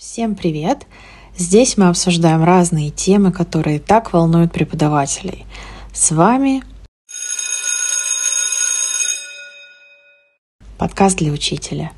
Всем 0.00 0.34
привет! 0.34 0.86
Здесь 1.36 1.76
мы 1.76 1.88
обсуждаем 1.88 2.42
разные 2.42 2.88
темы, 2.88 3.32
которые 3.32 3.78
так 3.78 4.14
волнуют 4.14 4.50
преподавателей. 4.50 5.44
С 5.92 6.10
вами 6.12 6.62
подкаст 10.78 11.18
для 11.18 11.30
учителя. 11.30 11.92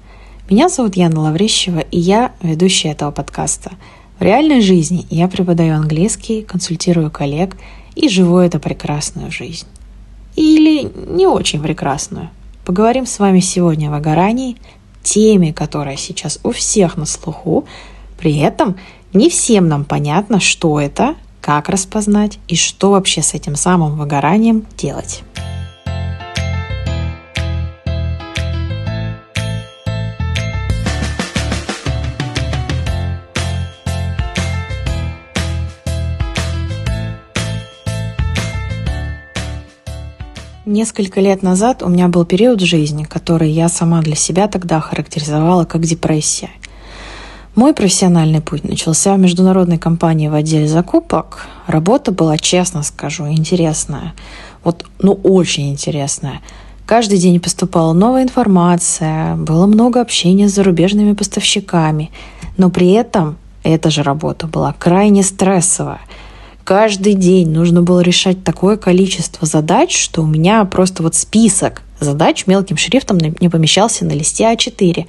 Меня 0.50 0.68
зовут 0.68 0.96
Яна 0.96 1.20
Лаврищева, 1.20 1.78
и 1.78 2.00
я 2.00 2.32
ведущая 2.42 2.88
этого 2.88 3.12
подкаста. 3.12 3.70
В 4.18 4.22
реальной 4.22 4.62
жизни 4.62 5.06
я 5.08 5.28
преподаю 5.28 5.76
английский, 5.76 6.42
консультирую 6.42 7.08
коллег 7.08 7.56
и 7.94 8.08
живу 8.08 8.38
эту 8.38 8.58
прекрасную 8.58 9.30
жизнь. 9.30 9.68
Или 10.34 10.90
не 11.06 11.28
очень 11.28 11.62
прекрасную. 11.62 12.30
Поговорим 12.64 13.06
с 13.06 13.20
вами 13.20 13.38
сегодня 13.38 13.90
о 13.90 13.92
выгорании, 13.92 14.56
теме, 15.04 15.52
которая 15.52 15.96
сейчас 15.96 16.40
у 16.42 16.50
всех 16.50 16.96
на 16.96 17.06
слуху, 17.06 17.64
при 18.22 18.38
этом 18.38 18.76
не 19.12 19.28
всем 19.28 19.66
нам 19.66 19.84
понятно, 19.84 20.38
что 20.38 20.80
это, 20.80 21.16
как 21.40 21.68
распознать 21.68 22.38
и 22.46 22.54
что 22.54 22.92
вообще 22.92 23.20
с 23.20 23.34
этим 23.34 23.56
самым 23.56 23.98
выгоранием 23.98 24.64
делать. 24.78 25.24
Несколько 40.64 41.20
лет 41.20 41.42
назад 41.42 41.82
у 41.82 41.88
меня 41.88 42.06
был 42.06 42.24
период 42.24 42.60
жизни, 42.60 43.02
который 43.02 43.50
я 43.50 43.68
сама 43.68 44.00
для 44.00 44.14
себя 44.14 44.46
тогда 44.46 44.78
характеризовала 44.78 45.64
как 45.64 45.82
депрессия– 45.82 46.50
мой 47.54 47.74
профессиональный 47.74 48.40
путь 48.40 48.64
начался 48.64 49.14
в 49.14 49.18
международной 49.18 49.78
компании 49.78 50.28
в 50.28 50.34
отделе 50.34 50.66
закупок. 50.66 51.46
Работа 51.66 52.10
была, 52.10 52.38
честно 52.38 52.82
скажу, 52.82 53.28
интересная. 53.28 54.14
Вот, 54.64 54.86
ну, 54.98 55.12
очень 55.22 55.70
интересная. 55.70 56.40
Каждый 56.86 57.18
день 57.18 57.40
поступала 57.40 57.92
новая 57.92 58.22
информация, 58.22 59.36
было 59.36 59.66
много 59.66 60.00
общения 60.00 60.48
с 60.48 60.54
зарубежными 60.54 61.12
поставщиками, 61.12 62.10
но 62.56 62.70
при 62.70 62.90
этом 62.92 63.36
эта 63.62 63.90
же 63.90 64.02
работа 64.02 64.46
была 64.46 64.74
крайне 64.78 65.22
стрессовая. 65.22 66.00
Каждый 66.64 67.14
день 67.14 67.50
нужно 67.50 67.82
было 67.82 68.00
решать 68.00 68.44
такое 68.44 68.76
количество 68.76 69.46
задач, 69.46 69.96
что 69.96 70.22
у 70.22 70.26
меня 70.26 70.64
просто 70.64 71.02
вот 71.02 71.14
список 71.14 71.82
задач 72.00 72.46
мелким 72.46 72.76
шрифтом 72.76 73.18
не 73.18 73.48
помещался 73.48 74.04
на 74.04 74.12
листе 74.12 74.44
А4. 74.44 75.06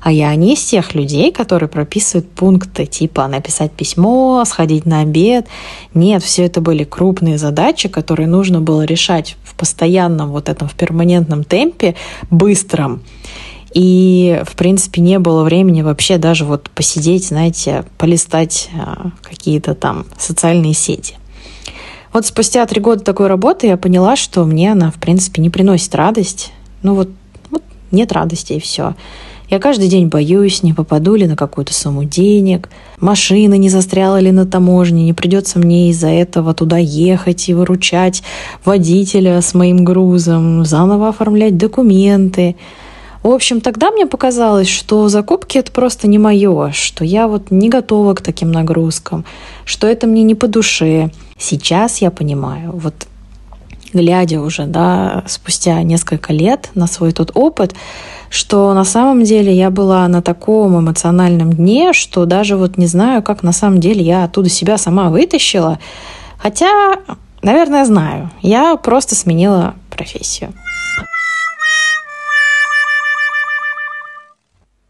А 0.00 0.10
я 0.10 0.34
не 0.34 0.54
из 0.54 0.64
тех 0.64 0.94
людей, 0.94 1.30
которые 1.30 1.68
прописывают 1.68 2.30
пункты 2.30 2.86
типа 2.86 3.26
написать 3.28 3.72
письмо, 3.72 4.42
сходить 4.46 4.86
на 4.86 5.00
обед. 5.00 5.46
Нет, 5.92 6.22
все 6.22 6.46
это 6.46 6.60
были 6.60 6.84
крупные 6.84 7.36
задачи, 7.36 7.88
которые 7.88 8.26
нужно 8.26 8.60
было 8.60 8.82
решать 8.82 9.36
в 9.44 9.54
постоянном 9.54 10.30
вот 10.30 10.48
этом, 10.48 10.68
в 10.68 10.74
перманентном 10.74 11.44
темпе, 11.44 11.96
быстром. 12.30 13.02
И, 13.72 14.42
в 14.46 14.56
принципе, 14.56 15.00
не 15.00 15.18
было 15.18 15.44
времени 15.44 15.82
вообще 15.82 16.18
даже 16.18 16.44
вот 16.44 16.70
посидеть, 16.70 17.28
знаете, 17.28 17.84
полистать 17.98 18.68
а, 18.74 19.10
какие-то 19.22 19.74
там 19.74 20.06
социальные 20.18 20.74
сети. 20.74 21.16
Вот 22.12 22.26
спустя 22.26 22.66
три 22.66 22.80
года 22.80 23.04
такой 23.04 23.28
работы 23.28 23.68
я 23.68 23.76
поняла, 23.76 24.16
что 24.16 24.44
мне 24.44 24.72
она, 24.72 24.90
в 24.90 24.96
принципе, 24.96 25.40
не 25.40 25.50
приносит 25.50 25.94
радость. 25.94 26.52
Ну 26.82 26.96
вот, 26.96 27.10
вот 27.50 27.62
нет 27.92 28.10
радости 28.10 28.54
и 28.54 28.60
все. 28.60 28.94
Я 29.50 29.58
каждый 29.58 29.88
день 29.88 30.06
боюсь, 30.06 30.62
не 30.62 30.72
попаду 30.72 31.16
ли 31.16 31.26
на 31.26 31.34
какую-то 31.34 31.74
сумму 31.74 32.04
денег, 32.04 32.68
машина 33.00 33.54
не 33.54 33.68
застряла 33.68 34.20
ли 34.20 34.30
на 34.30 34.46
таможне, 34.46 35.04
не 35.04 35.12
придется 35.12 35.58
мне 35.58 35.90
из-за 35.90 36.06
этого 36.06 36.54
туда 36.54 36.78
ехать 36.78 37.48
и 37.48 37.54
выручать 37.54 38.22
водителя 38.64 39.40
с 39.40 39.52
моим 39.52 39.84
грузом, 39.84 40.64
заново 40.64 41.08
оформлять 41.08 41.56
документы. 41.56 42.54
В 43.24 43.28
общем, 43.28 43.60
тогда 43.60 43.90
мне 43.90 44.06
показалось, 44.06 44.68
что 44.68 45.08
закупки 45.08 45.58
это 45.58 45.72
просто 45.72 46.06
не 46.06 46.18
мое, 46.18 46.70
что 46.70 47.04
я 47.04 47.26
вот 47.26 47.50
не 47.50 47.68
готова 47.68 48.14
к 48.14 48.22
таким 48.22 48.52
нагрузкам, 48.52 49.24
что 49.64 49.88
это 49.88 50.06
мне 50.06 50.22
не 50.22 50.36
по 50.36 50.46
душе. 50.46 51.10
Сейчас 51.36 51.98
я 51.98 52.12
понимаю, 52.12 52.70
вот 52.72 52.94
глядя 53.92 54.40
уже, 54.40 54.66
да, 54.66 55.24
спустя 55.26 55.82
несколько 55.82 56.32
лет 56.32 56.70
на 56.76 56.86
свой 56.86 57.10
тот 57.12 57.32
опыт, 57.34 57.74
что 58.30 58.72
на 58.74 58.84
самом 58.84 59.24
деле 59.24 59.52
я 59.52 59.70
была 59.70 60.06
на 60.06 60.22
таком 60.22 60.78
эмоциональном 60.78 61.52
дне, 61.52 61.92
что 61.92 62.24
даже 62.24 62.56
вот 62.56 62.78
не 62.78 62.86
знаю, 62.86 63.22
как 63.22 63.42
на 63.42 63.52
самом 63.52 63.80
деле 63.80 64.02
я 64.02 64.24
оттуда 64.24 64.48
себя 64.48 64.78
сама 64.78 65.10
вытащила. 65.10 65.80
Хотя, 66.38 66.94
наверное, 67.42 67.84
знаю. 67.84 68.30
Я 68.40 68.76
просто 68.76 69.16
сменила 69.16 69.74
профессию. 69.90 70.54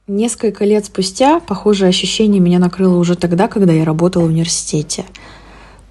Несколько 0.07 0.65
лет 0.67 0.85
спустя 0.85 1.41
похожее 1.41 1.89
ощущение 1.89 2.41
меня 2.41 2.59
накрыло 2.59 2.99
уже 2.99 3.15
тогда, 3.15 3.49
когда 3.49 3.73
я 3.73 3.85
работала 3.87 4.25
в 4.25 4.27
университете. 4.27 5.07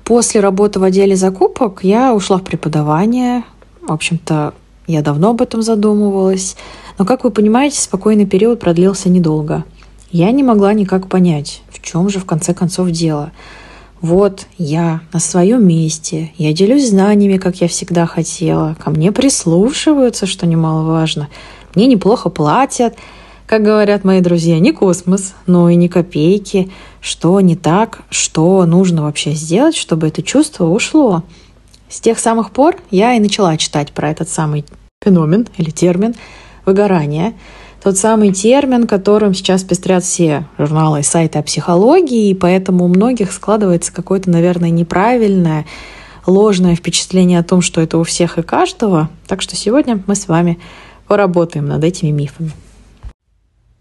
После 0.03 0.39
работы 0.39 0.79
в 0.79 0.83
отделе 0.83 1.15
закупок 1.15 1.79
я 1.83 2.13
ушла 2.13 2.37
в 2.37 2.43
преподавание. 2.43 3.43
В 3.81 3.91
общем-то, 3.91 4.53
я 4.87 5.01
давно 5.01 5.29
об 5.29 5.41
этом 5.41 5.61
задумывалась. 5.61 6.57
Но, 6.99 7.05
как 7.05 7.23
вы 7.23 7.31
понимаете, 7.31 7.79
спокойный 7.79 8.25
период 8.25 8.59
продлился 8.59 9.09
недолго. 9.09 9.63
Я 10.11 10.31
не 10.31 10.43
могла 10.43 10.73
никак 10.73 11.07
понять, 11.07 11.61
в 11.69 11.81
чем 11.81 12.09
же 12.09 12.19
в 12.19 12.25
конце 12.25 12.53
концов 12.53 12.91
дело. 12.91 13.31
Вот 14.01 14.47
я 14.57 15.01
на 15.13 15.19
своем 15.19 15.65
месте, 15.65 16.33
я 16.37 16.51
делюсь 16.51 16.89
знаниями, 16.89 17.37
как 17.37 17.61
я 17.61 17.69
всегда 17.69 18.05
хотела, 18.05 18.75
ко 18.83 18.89
мне 18.89 19.13
прислушиваются, 19.13 20.25
что 20.25 20.45
немаловажно, 20.45 21.29
мне 21.73 21.85
неплохо 21.85 22.29
платят, 22.29 22.95
как 23.45 23.63
говорят 23.63 24.03
мои 24.03 24.19
друзья, 24.19 24.59
не 24.59 24.73
космос, 24.73 25.33
но 25.47 25.69
и 25.69 25.75
не 25.75 25.89
копейки. 25.89 26.69
Что 27.01 27.39
не 27.39 27.55
так, 27.55 28.01
что 28.09 28.65
нужно 28.65 29.03
вообще 29.03 29.31
сделать, 29.31 29.75
чтобы 29.75 30.07
это 30.07 30.21
чувство 30.21 30.65
ушло. 30.65 31.23
С 31.87 32.01
тех 32.01 32.19
самых 32.19 32.51
пор 32.51 32.75
я 32.91 33.13
и 33.13 33.19
начала 33.19 33.55
читать 33.57 33.93
про 33.93 34.11
этот 34.11 34.29
самый 34.29 34.65
феномен 35.01 35.47
или 35.57 35.69
термин– 35.69 36.13
выгорание. 36.65 37.33
Тот 37.81 37.97
самый 37.97 38.33
термин, 38.33 38.87
которым 38.87 39.33
сейчас 39.33 39.63
пестрят 39.63 40.03
все 40.03 40.45
журналы 40.57 40.99
и 40.99 41.03
сайты 41.03 41.39
о 41.39 41.43
психологии, 41.43 42.29
и 42.29 42.33
поэтому 42.33 42.83
у 42.83 42.87
многих 42.89 43.31
складывается 43.31 43.93
какое-то, 43.93 44.29
наверное, 44.29 44.69
неправильное, 44.69 45.65
ложное 46.25 46.75
впечатление 46.75 47.39
о 47.39 47.43
том, 47.43 47.61
что 47.61 47.79
это 47.79 47.97
у 47.97 48.03
всех 48.03 48.37
и 48.37 48.41
каждого. 48.41 49.09
Так 49.27 49.41
что 49.41 49.55
сегодня 49.55 50.03
мы 50.07 50.15
с 50.15 50.27
вами 50.27 50.59
поработаем 51.07 51.67
над 51.67 51.83
этими 51.85 52.11
мифами. 52.11 52.51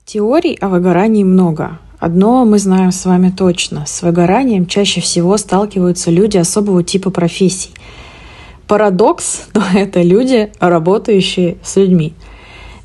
Теорий 0.04 0.56
о 0.60 0.68
выгорании 0.68 1.24
много. 1.24 1.80
Одно 1.98 2.44
мы 2.44 2.60
знаем 2.60 2.92
с 2.92 3.04
вами 3.04 3.30
точно. 3.36 3.84
С 3.84 4.02
выгоранием 4.02 4.66
чаще 4.66 5.00
всего 5.00 5.36
сталкиваются 5.36 6.12
люди 6.12 6.36
особого 6.36 6.84
типа 6.84 7.10
профессий. 7.10 7.70
Парадокс, 8.68 9.48
но 9.54 9.64
это 9.74 10.02
люди, 10.02 10.52
работающие 10.60 11.56
с 11.64 11.74
людьми– 11.74 12.14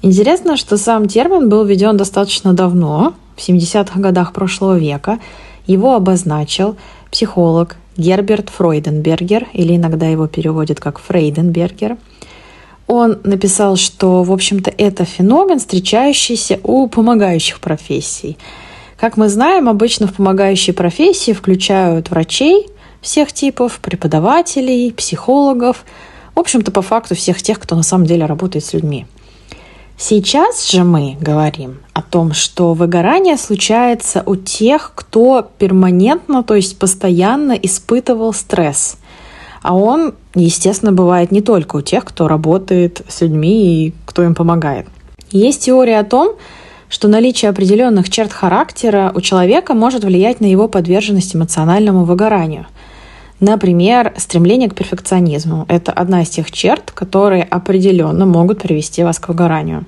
Интересно, 0.05 0.57
что 0.57 0.75
сам 0.75 1.07
термин 1.07 1.47
был 1.47 1.63
введен 1.63 1.95
достаточно 1.95 2.51
давно, 2.51 3.13
в 3.37 3.39
70-х 3.39 4.01
годах 4.01 4.33
прошлого 4.33 4.77
века. 4.77 5.17
Его 5.65 5.95
обозначил 5.95 6.75
психолог 7.09 7.77
Герберт 7.95 8.49
Фройденбергер, 8.49 9.47
или 9.53 9.77
иногда 9.77 10.05
его 10.07 10.27
переводят 10.27 10.81
как 10.81 10.99
Фрейденбергер. 10.99 11.95
Он 12.85 13.19
написал, 13.23 13.77
что, 13.77 14.23
в 14.23 14.33
общем-то, 14.33 14.73
это 14.77 15.05
феномен, 15.05 15.59
встречающийся 15.59 16.59
у 16.63 16.89
помогающих 16.89 17.61
профессий. 17.61 18.37
Как 18.99 19.15
мы 19.15 19.29
знаем, 19.29 19.69
обычно 19.69 20.07
в 20.07 20.15
помогающие 20.15 20.73
профессии 20.73 21.31
включают 21.31 22.09
врачей 22.09 22.67
всех 22.99 23.31
типов, 23.31 23.79
преподавателей, 23.79 24.91
психологов, 24.91 25.85
в 26.35 26.39
общем-то, 26.41 26.71
по 26.71 26.81
факту 26.81 27.15
всех 27.15 27.41
тех, 27.41 27.57
кто 27.57 27.77
на 27.77 27.83
самом 27.83 28.05
деле 28.05 28.25
работает 28.25 28.65
с 28.65 28.73
людьми. 28.73 29.05
Сейчас 29.97 30.69
же 30.69 30.83
мы 30.83 31.15
говорим 31.21 31.79
о 31.93 32.01
том, 32.01 32.33
что 32.33 32.73
выгорание 32.73 33.37
случается 33.37 34.23
у 34.25 34.35
тех, 34.35 34.91
кто 34.95 35.47
перманентно, 35.57 36.43
то 36.43 36.55
есть 36.55 36.77
постоянно 36.79 37.53
испытывал 37.53 38.33
стресс. 38.33 38.97
А 39.61 39.75
он, 39.75 40.15
естественно, 40.35 40.91
бывает 40.91 41.31
не 41.31 41.41
только 41.41 41.77
у 41.77 41.81
тех, 41.81 42.03
кто 42.03 42.27
работает 42.27 43.01
с 43.07 43.21
людьми 43.21 43.87
и 43.87 43.93
кто 44.05 44.23
им 44.23 44.35
помогает. 44.35 44.87
Есть 45.31 45.65
теория 45.65 45.99
о 45.99 46.03
том, 46.03 46.35
что 46.89 47.07
наличие 47.07 47.49
определенных 47.49 48.09
черт 48.09 48.33
характера 48.33 49.11
у 49.15 49.21
человека 49.21 49.73
может 49.73 50.03
влиять 50.03 50.41
на 50.41 50.45
его 50.45 50.67
подверженность 50.67 51.35
эмоциональному 51.35 52.03
выгоранию– 52.03 52.67
Например, 53.45 54.13
стремление 54.15 54.69
к 54.69 54.73
перфекционизму– 54.73 55.65
это 55.67 55.91
одна 55.91 56.21
из 56.21 56.29
тех 56.29 56.49
черт, 56.49 56.91
которые 56.91 57.43
определенно 57.43 58.25
могут 58.25 58.61
привести 58.61 59.03
вас 59.03 59.19
к 59.19 59.27
выгоранию. 59.27 59.83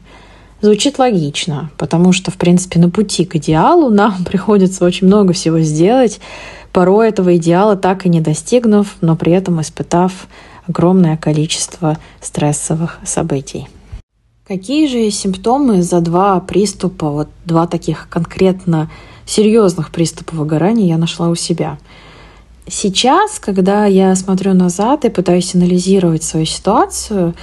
Звучит 0.59 0.99
логично, 0.99 1.71
потому 1.77 2.11
что, 2.11 2.31
в 2.31 2.35
принципе, 2.35 2.81
на 2.81 2.89
пути 2.89 3.23
к 3.23 3.37
идеалу 3.37 3.89
нам 3.89 4.13
приходится 4.25 4.83
очень 4.83 5.07
много 5.07 5.31
всего 5.31 5.61
сделать, 5.61 6.19
порой 6.73 7.07
этого 7.07 7.37
идеала 7.37 7.77
так 7.77 8.05
и 8.05 8.09
не 8.09 8.19
достигнув, 8.19 8.97
но 8.99 9.15
при 9.15 9.31
этом 9.31 9.61
испытав 9.61 10.27
огромное 10.67 11.15
количество 11.15 11.97
стрессовых 12.19 12.99
событий. 13.05 13.69
Какие 14.45 14.89
же 14.89 15.09
симптомы 15.11 15.81
за 15.81 16.01
два 16.01 16.41
приступа, 16.41 17.09
вот 17.09 17.29
два 17.45 17.67
таких 17.67 18.09
конкретно 18.09 18.91
серьезных 19.25 19.91
приступа 19.91 20.35
выгорания 20.35 20.87
я 20.87 20.97
нашла 20.97 21.29
у 21.29 21.35
себя? 21.35 21.77
Сейчас, 22.67 23.39
когда 23.39 23.85
я 23.85 24.15
смотрю 24.15 24.53
назад 24.53 25.05
и 25.05 25.09
пытаюсь 25.09 25.53
анализировать 25.53 26.23
свою 26.23 26.47
ситуацию, 26.47 27.35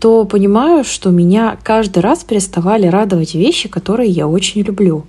то 0.00 0.24
понимаю, 0.24 0.84
что 0.84 1.10
меня 1.10 1.56
каждый 1.62 2.00
раз 2.00 2.24
переставали 2.24 2.88
радовать 2.88 3.34
вещи, 3.34 3.68
которые 3.68 4.10
я 4.10 4.26
очень 4.26 4.62
люблю. 4.62 5.04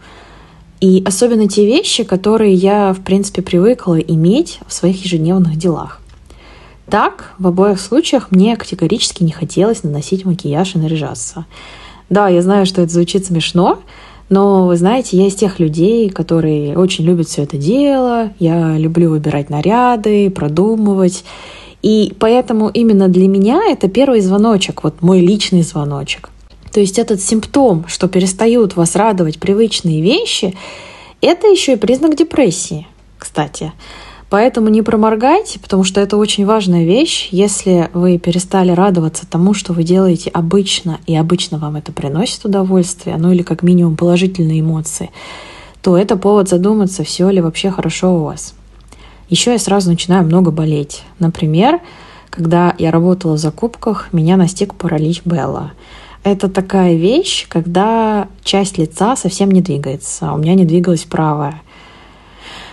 И 0.81 1.03
особенно 1.03 1.47
те 1.47 1.65
вещи, 1.65 2.03
которые 2.03 2.53
я, 2.53 2.93
в 2.93 3.01
принципе, 3.01 3.41
привыкла 3.41 3.95
иметь 3.99 4.59
в 4.67 4.73
своих 4.73 5.03
ежедневных 5.03 5.57
делах. 5.57 5.99
Так, 6.87 7.33
в 7.39 7.47
обоих 7.47 7.79
случаях 7.81 8.29
мне 8.29 8.55
категорически 8.55 9.23
не 9.23 9.31
хотелось 9.31 9.83
наносить 9.83 10.25
макияж 10.25 10.75
и 10.75 10.77
наряжаться. 10.77 11.45
Да, 12.09 12.27
я 12.27 12.43
знаю, 12.43 12.67
что 12.67 12.83
это 12.83 12.93
звучит 12.93 13.25
смешно, 13.25 13.79
но 14.29 14.65
вы 14.65 14.75
знаете, 14.75 15.17
я 15.17 15.27
из 15.27 15.35
тех 15.35 15.59
людей, 15.59 16.09
которые 16.09 16.77
очень 16.77 17.05
любят 17.05 17.27
все 17.27 17.43
это 17.43 17.57
дело. 17.57 18.31
Я 18.39 18.77
люблю 18.77 19.11
выбирать 19.11 19.49
наряды, 19.49 20.29
продумывать. 20.31 21.23
И 21.83 22.13
поэтому 22.17 22.69
именно 22.69 23.07
для 23.07 23.27
меня 23.27 23.61
это 23.69 23.87
первый 23.87 24.21
звоночек, 24.21 24.83
вот 24.83 25.01
мой 25.01 25.19
личный 25.19 25.61
звоночек. 25.61 26.29
То 26.71 26.79
есть 26.79 26.97
этот 26.97 27.21
симптом, 27.21 27.85
что 27.87 28.07
перестают 28.07 28.75
вас 28.75 28.95
радовать 28.95 29.39
привычные 29.39 30.01
вещи, 30.01 30.55
это 31.21 31.47
еще 31.47 31.73
и 31.73 31.77
признак 31.77 32.15
депрессии, 32.17 32.87
кстати. 33.19 33.71
Поэтому 34.29 34.69
не 34.69 34.81
проморгайте, 34.81 35.59
потому 35.59 35.83
что 35.83 36.01
это 36.01 36.17
очень 36.17 36.45
важная 36.45 36.83
вещь. 36.83 37.29
Если 37.31 37.89
вы 37.93 38.17
перестали 38.17 38.71
радоваться 38.71 39.27
тому, 39.27 39.53
что 39.53 39.71
вы 39.73 39.83
делаете 39.83 40.31
обычно, 40.31 40.99
и 41.05 41.15
обычно 41.15 41.59
вам 41.59 41.75
это 41.75 41.91
приносит 41.91 42.43
удовольствие, 42.43 43.17
ну 43.17 43.31
или 43.31 43.43
как 43.43 43.61
минимум 43.61 43.95
положительные 43.95 44.61
эмоции, 44.61 45.11
то 45.81 45.95
это 45.95 46.17
повод 46.17 46.49
задуматься, 46.49 47.03
все 47.03 47.29
ли 47.29 47.39
вообще 47.39 47.69
хорошо 47.69 48.15
у 48.15 48.23
вас. 48.23 48.55
Еще 49.29 49.51
я 49.51 49.59
сразу 49.59 49.89
начинаю 49.89 50.25
много 50.25 50.51
болеть. 50.51 51.03
Например, 51.19 51.79
когда 52.29 52.75
я 52.79 52.91
работала 52.91 53.33
в 53.33 53.39
закупках, 53.39 54.09
меня 54.11 54.37
настиг 54.37 54.73
паралич 54.73 55.21
Белла. 55.25 55.71
Это 56.23 56.49
такая 56.49 56.95
вещь, 56.95 57.45
когда 57.47 58.27
часть 58.43 58.79
лица 58.79 59.15
совсем 59.15 59.51
не 59.51 59.61
двигается, 59.61 60.29
а 60.29 60.33
у 60.33 60.37
меня 60.37 60.55
не 60.55 60.65
двигалась 60.65 61.03
правая. 61.03 61.61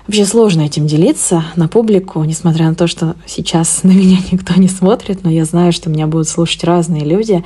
Вообще 0.07 0.25
сложно 0.25 0.63
этим 0.63 0.87
делиться 0.87 1.45
на 1.55 1.69
публику, 1.69 2.25
несмотря 2.25 2.69
на 2.69 2.75
то, 2.75 2.87
что 2.87 3.15
сейчас 3.27 3.81
на 3.83 3.93
меня 3.93 4.19
никто 4.31 4.55
не 4.55 4.69
смотрит, 4.69 5.23
но 5.23 5.31
я 5.31 5.45
знаю, 5.45 5.73
что 5.73 5.91
меня 5.91 6.07
будут 6.07 6.29
слушать 6.29 6.65
разные 6.65 7.05
люди. 7.05 7.45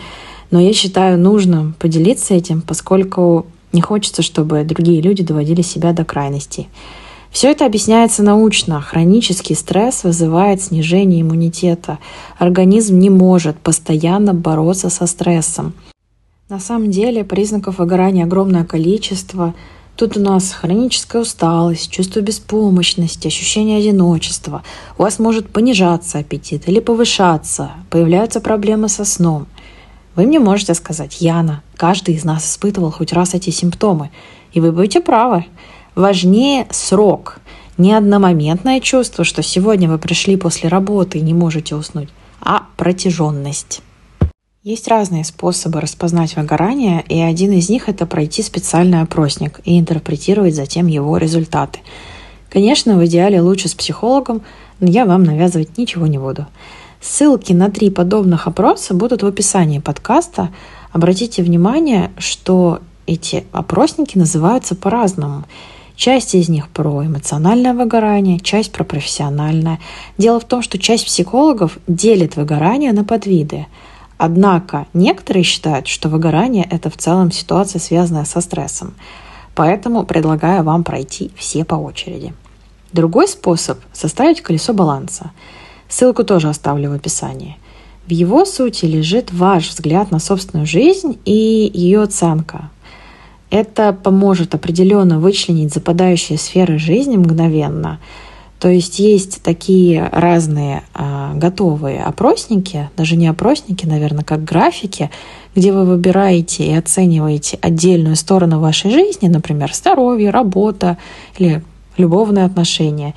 Но 0.50 0.61
я 0.61 0.73
считаю 0.73 1.19
нужным 1.19 1.75
поделиться 1.79 2.35
этим, 2.35 2.62
поскольку 2.62 3.47
не 3.73 3.81
хочется, 3.81 4.23
чтобы 4.23 4.62
другие 4.64 5.00
люди 5.00 5.23
доводили 5.23 5.61
себя 5.61 5.93
до 5.93 6.05
крайностей. 6.05 6.69
Все 7.31 7.50
это 7.50 7.67
объясняется 7.67 8.23
научно. 8.23 8.81
Хронический 8.81 9.55
стресс 9.55 10.05
вызывает 10.05 10.62
снижение 10.62 11.20
иммунитета. 11.20 11.99
Организм 12.38 12.99
не 12.99 13.11
может 13.11 13.58
постоянно 13.58 14.32
бороться 14.32 14.88
со 14.88 15.06
стрессом. 15.06 15.75
На 16.49 16.61
самом 16.61 16.93
деле 16.93 17.25
признаков 17.25 17.79
выгорания 17.79 18.25
огромное 18.25 18.64
количество– 18.64 19.53
Тут 19.96 20.19
у 20.19 20.20
нас 20.20 20.52
хроническая 20.52 21.22
усталость, 21.22 21.90
чувство 21.90 22.20
беспомощности, 22.20 23.28
ощущение 23.28 23.78
одиночества. 23.78 24.62
У 24.98 25.02
вас 25.02 25.19
может 25.19 25.48
понижаться 25.48 26.19
аппетит 26.19 26.69
или 26.69 26.81
повышаться, 26.81 27.70
появляются 27.88 28.40
проблемы 28.40 28.90
со 28.90 29.06
сном. 29.06 29.46
Вы 30.14 30.26
мне 30.26 30.38
можете 30.38 30.75
сказать, 30.75 31.22
Яна, 31.22 31.62
каждый 31.76 32.14
из 32.14 32.25
нас 32.25 32.46
испытывал 32.46 32.90
хоть 32.90 33.14
раз 33.14 33.32
эти 33.32 33.48
симптомы, 33.48 34.10
и 34.52 34.60
вы 34.60 34.70
будете 34.70 35.00
правы. 35.00 35.46
Важнее 35.94 36.66
срок, 36.70 37.38
не 37.78 37.94
одномоментное 37.94 38.81
чувство, 38.81 39.25
что 39.25 39.43
сегодня 39.43 39.88
вы 39.88 39.96
пришли 39.96 40.37
после 40.37 40.69
работы 40.69 41.19
и 41.19 41.22
не 41.22 41.32
можете 41.32 41.75
уснуть, 41.75 42.10
а 42.43 42.66
протяженность. 42.76 43.81
Есть 44.67 44.89
разные 44.89 45.23
способы 45.23 45.81
распознать 45.81 46.35
выгорание, 46.35 47.05
и 47.09 47.21
один 47.21 47.53
из 47.53 47.69
них– 47.69 47.85
это 47.89 48.05
пройти 48.05 48.43
специальный 48.43 49.01
опросник 49.01 49.61
и 49.65 49.79
интерпретировать 49.79 50.57
затем 50.57 50.89
его 50.89 51.19
результаты. 51.19 51.79
Конечно, 52.51 52.99
в 52.99 53.07
идеале 53.07 53.41
лучше 53.41 53.69
с 53.69 53.77
психологом, 53.77 54.43
но 54.81 54.89
я 54.89 55.05
вам 55.05 55.23
навязывать 55.23 55.79
ничего 55.79 56.09
не 56.09 56.19
буду. 56.19 56.47
Ссылки 57.01 57.53
на 57.53 57.71
три 57.71 57.91
подобных 57.91 58.49
опроса 58.49 58.93
будут 58.93 59.23
в 59.23 59.27
описании 59.27 59.79
подкаста. 59.79 60.51
Обратите 60.91 61.45
внимание, 61.45 62.11
что 62.19 62.81
эти 63.07 63.45
опросники 63.53 64.19
называются 64.19 64.75
по-разному. 64.75 65.45
Часть 65.95 66.35
из 66.35 66.49
них 66.49 66.71
про 66.71 67.07
эмоциональное 67.07 67.73
выгорание, 67.73 68.41
часть 68.41 68.73
про 68.73 68.83
профессиональное. 68.83 69.79
Дело 70.19 70.41
в 70.41 70.45
том, 70.45 70.61
что 70.61 70.77
часть 70.77 71.07
психологов 71.07 71.79
делит 71.87 72.35
выгорание 72.35 72.91
на 72.93 73.05
подвиды– 73.05 73.67
Однако 74.19 74.87
некоторые 74.95 75.43
считают, 75.43 75.87
что 75.87 76.09
выгорание– 76.09 76.67
это 76.71 76.89
в 76.91 76.97
целом 76.97 77.31
ситуация, 77.31 77.81
связанная 77.81 78.25
со 78.25 78.41
стрессом. 78.41 78.95
Поэтому 79.55 80.05
предлагаю 80.05 80.63
вам 80.65 80.85
пройти 80.85 81.31
все 81.37 81.65
по 81.65 81.75
очереди. 81.75 82.33
Другой 82.93 83.29
способ– 83.29 83.79
составить 83.93 84.41
колесо 84.41 84.73
баланса. 84.73 85.33
Ссылку 85.89 86.25
тоже 86.25 86.49
оставлю 86.49 86.91
в 86.91 86.95
описании. 86.95 87.59
В 88.07 88.11
его 88.11 88.45
сути 88.45 88.87
лежит 88.87 89.33
ваш 89.33 89.69
взгляд 89.69 90.11
на 90.11 90.19
собственную 90.19 90.67
жизнь 90.67 91.19
и 91.25 91.71
ее 91.73 92.03
оценка. 92.03 92.71
Это 93.51 93.93
поможет 93.93 94.55
определенно 94.55 95.21
вычленить 95.21 95.75
западающие 95.75 96.39
сферы 96.39 96.79
жизни 96.79 97.17
мгновенно– 97.17 98.01
то 98.58 98.69
есть 98.70 98.99
есть 98.99 99.43
такие 99.43 100.08
разные 100.12 100.82
а, 100.94 101.35
готовые 101.35 102.03
опросники, 102.03 102.88
даже 102.97 103.17
не 103.17 103.26
опросники, 103.26 103.85
наверное, 103.85 104.25
как 104.25 104.44
графики, 104.44 105.11
где 105.55 105.73
вы 105.73 105.85
выбираете 105.85 106.64
и 106.64 106.75
оцениваете 106.75 107.58
отдельную 107.61 108.17
сторону 108.17 108.61
вашей 108.61 108.91
жизни, 108.91 109.29
например, 109.29 109.75
здоровье, 109.75 110.31
работа 110.31 110.97
или 111.38 111.62
любовные 111.99 112.47
отношения, 112.47 113.14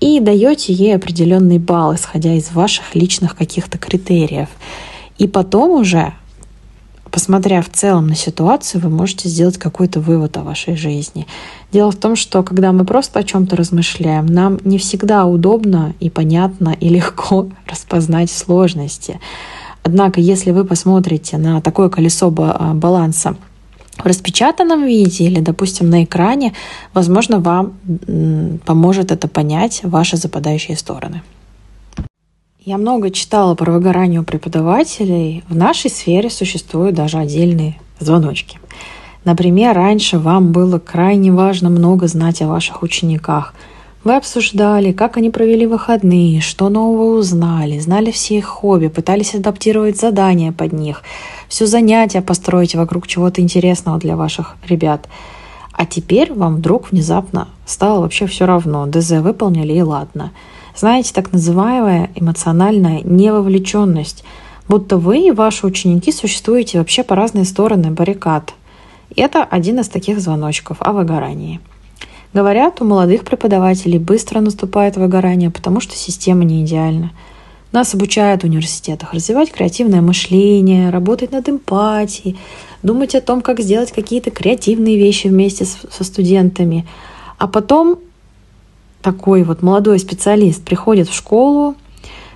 и 0.00 0.20
даете 0.20 0.72
ей 0.74 0.96
определенный 0.96 1.58
балл, 1.58 1.94
исходя 1.94 2.34
из 2.34 2.50
ваших 2.52 2.94
личных 2.94 3.36
каких-то 3.36 3.78
критериев. 3.78 4.48
И 5.16 5.26
потом 5.26 5.80
уже 5.80 6.12
посмотря 7.12 7.60
в 7.62 7.68
целом 7.68 8.08
на 8.08 8.16
ситуацию, 8.16 8.80
вы 8.80 8.88
можете 8.88 9.28
сделать 9.28 9.58
какой-то 9.58 10.00
вывод 10.00 10.36
о 10.38 10.42
вашей 10.42 10.74
жизни. 10.76 11.26
Дело 11.70 11.92
в 11.92 11.96
том, 11.96 12.16
что 12.16 12.42
когда 12.42 12.72
мы 12.72 12.84
просто 12.84 13.20
о 13.20 13.22
чем-то 13.22 13.54
размышляем, 13.54 14.26
нам 14.26 14.58
не 14.64 14.78
всегда 14.78 15.26
удобно 15.26 15.94
и 16.00 16.10
понятно 16.10 16.74
и 16.80 16.88
легко 16.88 17.48
распознать 17.66 18.30
сложности. 18.30 19.20
Однако, 19.84 20.20
если 20.20 20.52
вы 20.52 20.64
посмотрите 20.64 21.36
на 21.36 21.60
такое 21.60 21.88
колесо 21.90 22.32
а, 22.38 22.72
баланса 22.72 23.36
в 23.98 24.06
распечатанном 24.06 24.86
виде 24.86 25.24
или, 25.24 25.40
допустим, 25.40 25.90
на 25.90 26.04
экране, 26.04 26.54
возможно, 26.94 27.40
вам 27.40 27.74
поможет 28.64 29.12
это 29.12 29.28
понять 29.28 29.80
ваши 29.82 30.16
западающие 30.16 30.76
стороны. 30.76 31.22
Я 32.64 32.78
много 32.78 33.10
читала 33.10 33.56
про 33.56 33.72
выгорание 33.72 34.20
у 34.20 34.22
преподавателей. 34.22 35.42
В 35.48 35.56
нашей 35.56 35.90
сфере 35.90 36.30
существуют 36.30 36.94
даже 36.94 37.18
отдельные 37.18 37.80
звоночки. 37.98 38.60
Например, 39.24 39.74
раньше 39.74 40.20
вам 40.20 40.52
было 40.52 40.78
крайне 40.78 41.32
важно 41.32 41.70
много 41.70 42.06
знать 42.06 42.40
о 42.40 42.46
ваших 42.46 42.84
учениках. 42.84 43.52
Вы 44.04 44.14
обсуждали, 44.14 44.92
как 44.92 45.16
они 45.16 45.30
провели 45.30 45.66
выходные, 45.66 46.40
что 46.40 46.68
нового 46.68 47.18
узнали, 47.18 47.80
знали 47.80 48.12
все 48.12 48.38
их 48.38 48.46
хобби, 48.46 48.86
пытались 48.86 49.34
адаптировать 49.34 49.98
задания 49.98 50.52
под 50.52 50.72
них, 50.72 51.02
все 51.48 51.66
занятия 51.66 52.22
построить 52.22 52.76
вокруг 52.76 53.08
чего-то 53.08 53.40
интересного 53.40 53.98
для 53.98 54.14
ваших 54.14 54.54
ребят. 54.68 55.08
А 55.72 55.84
теперь 55.84 56.32
вам 56.32 56.56
вдруг 56.56 56.92
внезапно 56.92 57.48
стало 57.66 58.02
вообще 58.02 58.28
все 58.28 58.46
равно. 58.46 58.86
ДЗ 58.86 59.14
выполнили 59.14 59.72
и 59.72 59.82
ладно– 59.82 60.30
знаете, 60.76 61.12
так 61.12 61.32
называемая 61.32 62.10
эмоциональная 62.14 63.00
невовлеченность, 63.02 64.24
будто 64.68 64.96
вы 64.96 65.26
и 65.26 65.30
ваши 65.30 65.66
ученики 65.66 66.12
существуете 66.12 66.78
вообще 66.78 67.02
по 67.02 67.14
разные 67.14 67.44
стороны 67.44 67.90
баррикад. 67.90 68.54
Это 69.14 69.44
один 69.44 69.80
из 69.80 69.88
таких 69.88 70.20
звоночков 70.20 70.78
о 70.80 70.92
выгорании. 70.92 71.60
Говорят, 72.32 72.80
у 72.80 72.84
молодых 72.84 73.24
преподавателей 73.24 73.98
быстро 73.98 74.40
наступает 74.40 74.96
выгорание, 74.96 75.50
потому 75.50 75.80
что 75.80 75.94
система 75.94 76.44
не 76.44 76.64
идеальна. 76.64 77.12
Нас 77.72 77.94
обучают 77.94 78.42
в 78.42 78.46
университетах 78.46 79.12
развивать 79.12 79.50
креативное 79.50 80.00
мышление, 80.00 80.90
работать 80.90 81.32
над 81.32 81.48
эмпатией, 81.48 82.38
думать 82.82 83.14
о 83.14 83.20
том, 83.20 83.40
как 83.42 83.60
сделать 83.60 83.92
какие-то 83.92 84.30
креативные 84.30 84.96
вещи 84.96 85.28
вместе 85.28 85.64
со 85.66 86.04
студентами. 86.04 86.86
А 87.38 87.46
потом 87.48 87.98
такой 89.02 89.42
вот 89.42 89.62
молодой 89.62 89.98
специалист 89.98 90.64
приходит 90.64 91.08
в 91.08 91.14
школу, 91.14 91.74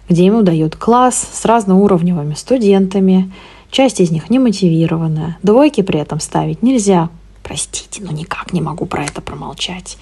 где 0.09 0.27
ему 0.27 0.43
дают 0.43 0.77
класс 0.77 1.29
с 1.33 1.45
разноуровневыми 1.45 2.35
студентами, 2.35 3.33
часть 3.71 4.01
из 4.01 4.11
них 4.11 4.31
не 4.31 4.39
мотивированная, 4.39 5.39
двойки 5.43 5.81
при 5.81 6.01
этом 6.01 6.21
ставить 6.21 6.63
нельзя. 6.63 7.09
Простите, 7.43 8.03
но 8.03 8.13
никак 8.13 8.53
не 8.53 8.61
могу 8.61 8.87
про 8.87 9.05
это 9.05 9.21
промолчать. 9.21 9.99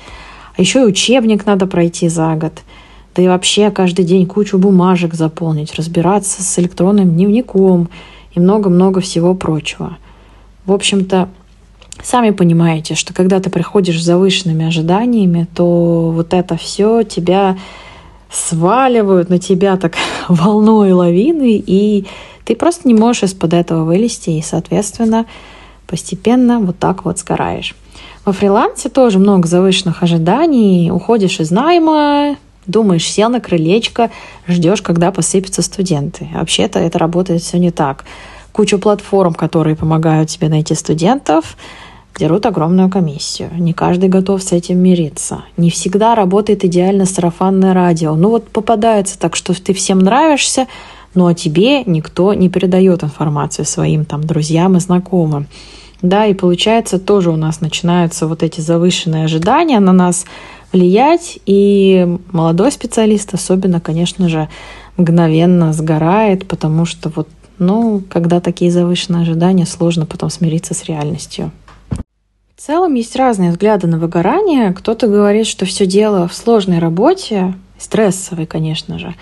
А 0.57 0.61
еще 0.61 0.83
и 0.83 0.87
учебник 0.87 1.47
надо 1.47 1.67
пройти 1.67 2.09
за 2.09 2.35
год– 2.35 2.63
да 3.15 3.23
и 3.23 3.29
вообще 3.29 3.71
каждый 3.71 4.05
день 4.05 4.27
кучу 4.27 4.59
бумажек 4.59 5.15
заполнить, 5.15 5.75
разбираться 5.75 6.43
с 6.43 6.59
электронным 6.59 7.11
дневником 7.11 7.89
и 8.33 8.41
много-много 8.41 9.01
всего 9.01 9.35
прочего. 9.35 9.99
В 10.67 10.73
общем-то, 10.73 11.29
сами 12.03 12.31
понимаете, 12.31 12.95
что 12.95 13.15
когда 13.15 13.41
ты 13.41 13.51
приходишь 13.51 14.01
с 14.01 14.05
завышенными 14.05 14.67
ожиданиями, 14.67 15.47
то 15.55 16.11
вот 16.11 16.35
это 16.35 16.57
все 16.57 17.03
тебя 17.03 17.57
сваливают 18.31 19.31
на 19.31 19.39
тебя 19.39 19.77
так 19.77 19.95
волной 20.29 20.93
лавины, 20.93 21.63
и 21.65 22.07
ты 22.45 22.57
просто 22.57 22.89
не 22.89 22.95
можешь 22.95 23.25
из-под 23.25 23.55
этого 23.55 23.85
вылезти, 23.85 24.31
и, 24.31 24.43
соответственно, 24.43 25.27
постепенно 25.87 26.61
вот 26.61 26.79
так 26.79 27.05
вот 27.05 27.19
сгораешь. 27.19 27.75
Во 28.25 28.33
фрилансе 28.33 28.89
тоже 28.89 29.19
много 29.19 29.47
завышенных 29.47 30.03
ожиданий, 30.03 30.91
уходишь 30.91 31.41
из 31.41 31.51
найма, 31.51 32.37
Думаешь, 32.67 33.07
сел 33.07 33.29
на 33.29 33.41
крылечко, 33.41 34.11
ждешь, 34.49 34.81
когда 34.81 35.13
посыпятся 35.13 35.63
студенты. 35.63 36.29
Вообще-то 36.33 36.79
это 36.79 36.99
работает 36.99 37.43
все 37.43 37.59
не 37.59 37.71
так. 37.71 38.05
Куча 38.53 38.79
платформ, 38.79 39.35
которые 39.35 39.77
помогают 39.77 40.31
тебе 40.31 40.49
найти 40.49 40.75
студентов, 40.75 41.57
дерут 42.19 42.47
огромную 42.47 42.91
комиссию. 42.91 43.51
Не 43.57 43.73
каждый 43.73 44.09
готов 44.09 44.43
с 44.43 44.53
этим 44.53 44.79
мириться. 44.79 45.45
Не 45.57 45.71
всегда 45.71 46.15
работает 46.15 46.65
идеально 46.65 47.07
сарафанное 47.07 47.75
радио. 47.75 48.15
Ну 48.15 48.31
вот 48.31 48.49
попадается 48.49 49.19
так, 49.19 49.37
что 49.37 49.53
ты 49.61 49.73
всем 49.75 49.99
нравишься, 49.99 50.67
но 51.15 51.27
о 51.27 51.35
тебе 51.35 51.85
никто 51.85 52.35
не 52.35 52.49
передает 52.49 53.05
информацию 53.05 53.65
своим 53.65 54.05
там 54.05 54.25
друзьям 54.25 54.77
и 54.77 54.81
знакомым. 54.81 55.47
Да, 56.03 56.27
и 56.27 56.35
получается 56.35 56.99
тоже 56.99 57.31
у 57.31 57.37
нас 57.37 57.61
начинаются 57.61 58.27
вот 58.27 58.43
эти 58.43 58.61
завышенные 58.61 59.25
ожидания 59.25 59.81
на 59.81 59.93
нас– 59.93 60.25
влиять, 60.75 61.39
и 61.47 62.19
молодой 62.33 62.73
специалист 62.73 63.33
особенно, 63.33 63.81
конечно 63.81 64.29
же, 64.29 64.49
мгновенно 64.97 65.73
сгорает, 65.73 66.47
потому 66.47 66.85
что 66.85 67.11
вот, 67.15 67.29
ну, 67.59 68.03
когда 68.11 68.41
такие 68.41 68.71
завышенные 68.71 69.23
ожидания, 69.23 69.67
сложно 69.67 70.05
потом 70.05 70.31
смириться 70.31 70.75
с 70.75 70.85
реальностью. 70.85 71.53
В 72.57 72.61
целом 72.61 72.95
есть 72.95 73.17
разные 73.17 73.51
взгляды 73.51 73.87
на 73.87 73.99
выгорание. 73.99 74.73
Кто-то 74.73 75.09
говорит, 75.09 75.47
что 75.47 75.67
все 75.67 75.87
дело 75.87 76.29
в 76.29 76.35
сложной 76.35 76.79
работе, 76.79 77.55
стрессовой, 77.79 78.47
конечно 78.47 78.99
же. 78.99 79.15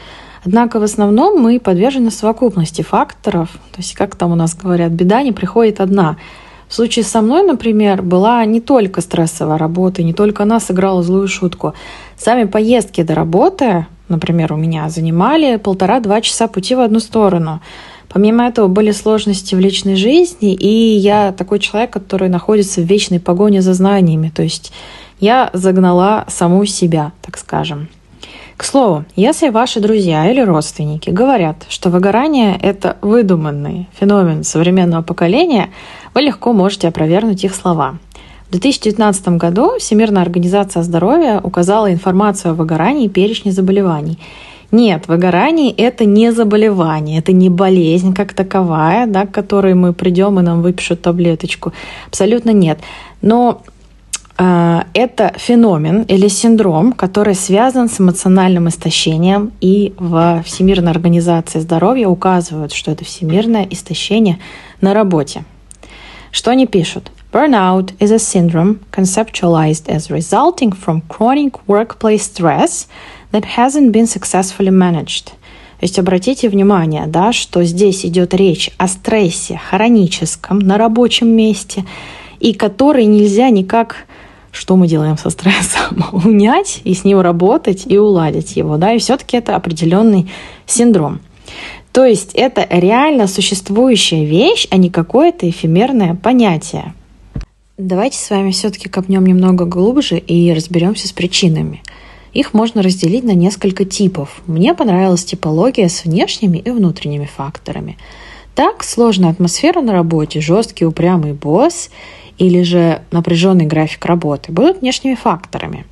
Однако 0.44 0.78
в 0.78 0.82
основном 0.82 1.40
мы 1.40 1.58
подвержены 1.58 2.10
совокупности 2.10 2.82
факторов. 2.82 3.48
То 3.72 3.78
есть, 3.78 3.94
как 3.94 4.16
там 4.16 4.32
у 4.32 4.34
нас 4.34 4.54
говорят, 4.54 4.92
беда 4.92 5.22
не 5.22 5.32
приходит 5.32 5.80
одна– 5.80 6.16
в 6.72 6.74
случае 6.74 7.04
со 7.04 7.20
мной, 7.20 7.42
например, 7.42 8.00
была 8.00 8.42
не 8.46 8.58
только 8.58 9.02
стрессовая 9.02 9.58
работа, 9.58 10.02
не 10.02 10.14
только 10.14 10.44
она 10.44 10.58
сыграла 10.58 11.02
злую 11.02 11.28
шутку. 11.28 11.74
Сами 12.16 12.44
поездки 12.44 13.02
до 13.02 13.14
работы, 13.14 13.84
например, 14.08 14.54
у 14.54 14.56
меня 14.56 14.88
занимали 14.88 15.56
полтора-два 15.56 16.22
часа 16.22 16.46
пути 16.46 16.74
в 16.74 16.80
одну 16.80 16.98
сторону. 16.98 17.60
Помимо 18.12 18.46
этого 18.46 18.68
были 18.68 18.90
сложности 18.90 19.54
в 19.54 19.60
личной 19.60 19.96
жизни, 19.96 20.52
и 20.52 20.96
я 20.96 21.32
такой 21.32 21.58
человек, 21.58 21.90
который 21.90 22.28
находится 22.28 22.80
в 22.80 22.84
вечной 22.84 23.20
погоне 23.20 23.62
за 23.62 23.72
знаниями. 23.72 24.30
То 24.34 24.42
есть 24.42 24.72
я 25.18 25.50
загнала 25.52 26.24
саму 26.28 26.64
себя, 26.66 27.12
так 27.22 27.38
скажем. 27.38 27.88
К 28.56 28.64
слову, 28.64 29.04
если 29.16 29.48
ваши 29.48 29.80
друзья 29.80 30.30
или 30.30 30.40
родственники 30.40 31.10
говорят, 31.10 31.64
что 31.68 31.90
выгорание– 31.90 32.58
это 32.62 32.96
выдуманный 33.00 33.88
феномен 33.98 34.44
современного 34.44 35.02
поколения, 35.02 35.70
вы 36.14 36.20
легко 36.20 36.52
можете 36.52 36.88
опровергнуть 36.88 37.42
их 37.44 37.54
слова. 37.54 37.98
В 38.48 38.52
2019 38.52 39.28
году 39.30 39.78
Всемирная 39.78 40.22
организация 40.22 40.82
здоровья 40.82 41.40
указала 41.42 41.90
информацию 41.90 42.52
о 42.52 42.54
выгорании 42.54 43.06
и 43.06 43.08
перечне 43.08 43.50
заболеваний. 43.50 44.18
Нет, 44.72 45.06
выгорание– 45.06 45.70
это 45.76 46.06
не 46.06 46.32
заболевание, 46.32 47.18
это 47.18 47.32
не 47.32 47.50
болезнь 47.50 48.14
как 48.14 48.32
таковая, 48.32 49.06
да, 49.06 49.26
к 49.26 49.30
которой 49.30 49.74
мы 49.74 49.92
придем 49.92 50.40
и 50.40 50.42
нам 50.42 50.62
выпишут 50.62 51.02
таблеточку. 51.02 51.74
Абсолютно 52.08 52.50
нет. 52.50 52.78
Но 53.20 53.62
а, 54.38 54.86
это 54.94 55.34
феномен 55.36 56.02
или 56.02 56.26
синдром, 56.28 56.94
который 56.94 57.34
связан 57.34 57.90
с 57.90 58.00
эмоциональным 58.00 58.66
истощением, 58.68 59.52
и 59.60 59.92
в 59.98 60.42
Всемирной 60.46 60.90
организации 60.90 61.60
здоровья 61.60 62.08
указывают, 62.08 62.72
что 62.72 62.90
это 62.92 63.04
всемирное 63.04 63.66
истощение 63.70 64.38
на 64.80 64.94
работе. 64.94 65.44
Что 66.30 66.50
они 66.50 66.66
пишут? 66.66 67.12
Burnout 67.30 67.92
is 67.98 68.10
a 68.10 68.18
syndrome 68.18 68.80
conceptualized 68.90 69.86
as 69.88 70.10
resulting 70.10 70.72
from 70.72 71.02
chronic 71.08 71.54
workplace 71.66 72.22
stress 72.22 72.86
that 73.32 73.44
hasn't 73.56 73.90
been 73.90 74.06
successfully 74.06 74.70
managed. 74.70 75.32
То 75.80 75.86
есть 75.86 75.98
обратите 75.98 76.48
внимание, 76.48 77.06
да, 77.06 77.32
что 77.32 77.64
здесь 77.64 78.06
идет 78.06 78.34
речь 78.34 78.70
о 78.78 78.86
стрессе 78.86 79.60
хроническом 79.68 80.60
на 80.60 80.78
рабочем 80.78 81.28
месте, 81.28 81.84
и 82.38 82.54
который 82.54 83.04
нельзя 83.06 83.50
никак 83.50 84.06
что 84.52 84.76
мы 84.76 84.86
делаем 84.86 85.16
со 85.16 85.30
стрессом? 85.30 86.04
Унять 86.12 86.82
и 86.84 86.94
с 86.94 87.04
ним 87.04 87.20
работать 87.20 87.84
и 87.86 87.98
уладить 87.98 88.54
его, 88.54 88.76
да, 88.76 88.92
и 88.92 88.98
все-таки 88.98 89.36
это 89.38 89.56
определенный 89.56 90.30
синдром. 90.66 91.20
То 91.92 92.04
есть 92.04 92.32
это 92.34 92.66
реально 92.70 93.26
существующая 93.26 94.24
вещь, 94.24 94.66
а 94.70 94.76
не 94.76 94.90
какое-то 94.90 95.48
эфемерное 95.48 96.14
понятие. 96.14 96.94
Давайте 97.76 98.18
с 98.18 98.30
вами 98.30 98.50
все-таки 98.52 98.88
копнем 98.88 99.26
немного 99.26 99.64
глубже 99.64 100.18
и 100.18 100.52
разберемся 100.52 101.08
с 101.08 101.12
причинами. 101.12 101.82
Их 102.32 102.54
можно 102.54 102.82
разделить 102.82 103.24
на 103.24 103.34
несколько 103.34 103.84
типов. 103.84 104.42
Мне 104.46 104.74
понравилась 104.74 105.24
типология 105.24 105.88
с 105.88 106.04
внешними 106.04 106.58
и 106.58 106.70
внутренними 106.70 107.26
факторами. 107.26 107.98
Так, 108.54 108.84
сложная 108.84 109.30
атмосфера 109.30 109.80
на 109.80 109.92
работе, 109.92 110.40
жесткий 110.40 110.84
упрямый 110.84 111.32
босс 111.32 111.90
или 112.38 112.62
же 112.62 113.02
напряженный 113.10 113.66
график 113.66 114.04
работы 114.04 114.52
будут 114.52 114.80
внешними 114.80 115.14
факторами. 115.14 115.84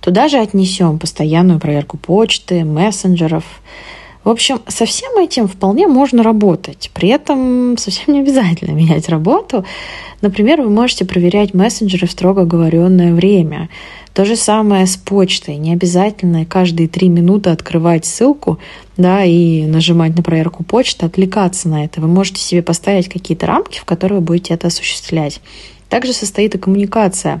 Туда 0.00 0.28
же 0.28 0.38
отнесем 0.38 0.98
постоянную 0.98 1.60
проверку 1.60 1.98
почты, 1.98 2.64
мессенджеров. 2.64 3.44
В 4.24 4.28
общем, 4.28 4.60
со 4.66 4.84
всем 4.86 5.18
этим 5.18 5.48
вполне 5.48 5.86
можно 5.86 6.22
работать. 6.22 6.90
При 6.94 7.08
этом 7.08 7.76
совсем 7.78 8.14
не 8.14 8.20
обязательно 8.20 8.72
менять 8.72 9.08
работу. 9.08 9.64
Например, 10.20 10.62
вы 10.62 10.70
можете 10.70 11.04
проверять 11.04 11.54
мессенджеры 11.54 12.06
в 12.06 12.10
строго 12.10 12.42
оговоренное 12.42 13.14
время. 13.14 13.68
То 14.14 14.24
же 14.24 14.34
самое 14.34 14.86
с 14.86 14.96
почтой. 14.96 15.56
Не 15.56 15.72
обязательно 15.72 16.44
каждые 16.44 16.88
три 16.88 17.08
минуты 17.08 17.50
открывать 17.50 18.04
ссылку 18.04 18.58
да, 18.96 19.24
и 19.24 19.64
нажимать 19.66 20.16
на 20.16 20.22
проверку 20.22 20.64
почты, 20.64 21.06
отвлекаться 21.06 21.68
на 21.68 21.84
это. 21.84 22.00
Вы 22.00 22.08
можете 22.08 22.40
себе 22.40 22.62
поставить 22.62 23.08
какие-то 23.08 23.46
рамки, 23.46 23.78
в 23.78 23.84
которые 23.84 24.18
вы 24.18 24.24
будете 24.24 24.54
это 24.54 24.66
осуществлять. 24.66 25.40
Также 25.88 26.12
состоит 26.12 26.54
и 26.54 26.58
коммуникация. 26.58 27.40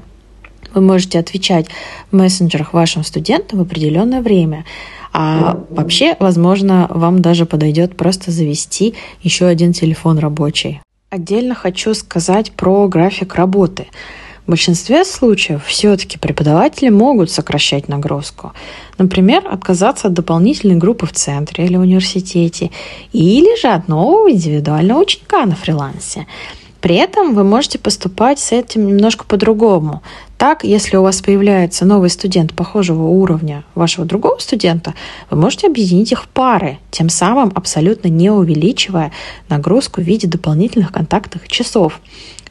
Вы 0.72 0.80
можете 0.80 1.18
отвечать 1.18 1.66
в 2.12 2.16
мессенджерах 2.16 2.72
вашим 2.72 3.02
студентам 3.02 3.58
в 3.58 3.62
определенное 3.62 4.22
время. 4.22 4.64
А 5.12 5.64
вообще, 5.70 6.16
возможно, 6.20 6.86
вам 6.88 7.20
даже 7.20 7.46
подойдет 7.46 7.96
просто 7.96 8.30
завести 8.30 8.94
еще 9.22 9.46
один 9.46 9.72
телефон 9.72 10.18
рабочий. 10.18 10.80
Отдельно 11.10 11.56
хочу 11.56 11.94
сказать 11.94 12.52
про 12.52 12.86
график 12.86 13.34
работы. 13.34 13.88
В 14.46 14.50
большинстве 14.50 15.04
случаев 15.04 15.64
все-таки 15.66 16.18
преподаватели 16.18 16.88
могут 16.88 17.30
сокращать 17.30 17.88
нагрузку. 17.88 18.52
Например, 18.98 19.46
отказаться 19.46 20.08
от 20.08 20.14
дополнительной 20.14 20.76
группы 20.76 21.06
в 21.06 21.12
центре 21.12 21.66
или 21.66 21.76
университете, 21.76 22.70
или 23.12 23.60
же 23.60 23.68
от 23.68 23.88
нового 23.88 24.30
индивидуального 24.30 25.00
ученика 25.00 25.44
на 25.46 25.54
фрилансе. 25.54 26.26
При 26.80 26.96
этом 26.96 27.34
вы 27.34 27.44
можете 27.44 27.78
поступать 27.78 28.38
с 28.38 28.52
этим 28.52 28.86
немножко 28.86 29.24
по-другому. 29.24 30.02
Так, 30.38 30.64
если 30.64 30.96
у 30.96 31.02
вас 31.02 31.20
появляется 31.20 31.84
новый 31.84 32.08
студент 32.08 32.54
похожего 32.54 33.02
уровня 33.02 33.64
вашего 33.74 34.06
другого 34.06 34.38
студента, 34.38 34.94
вы 35.28 35.36
можете 35.36 35.66
объединить 35.66 36.12
их 36.12 36.24
в 36.24 36.28
пары, 36.28 36.78
тем 36.90 37.10
самым 37.10 37.52
абсолютно 37.54 38.08
не 38.08 38.30
увеличивая 38.30 39.12
нагрузку 39.50 40.00
в 40.00 40.04
виде 40.04 40.26
дополнительных 40.26 40.90
контактных 40.92 41.46
часов. 41.48 42.00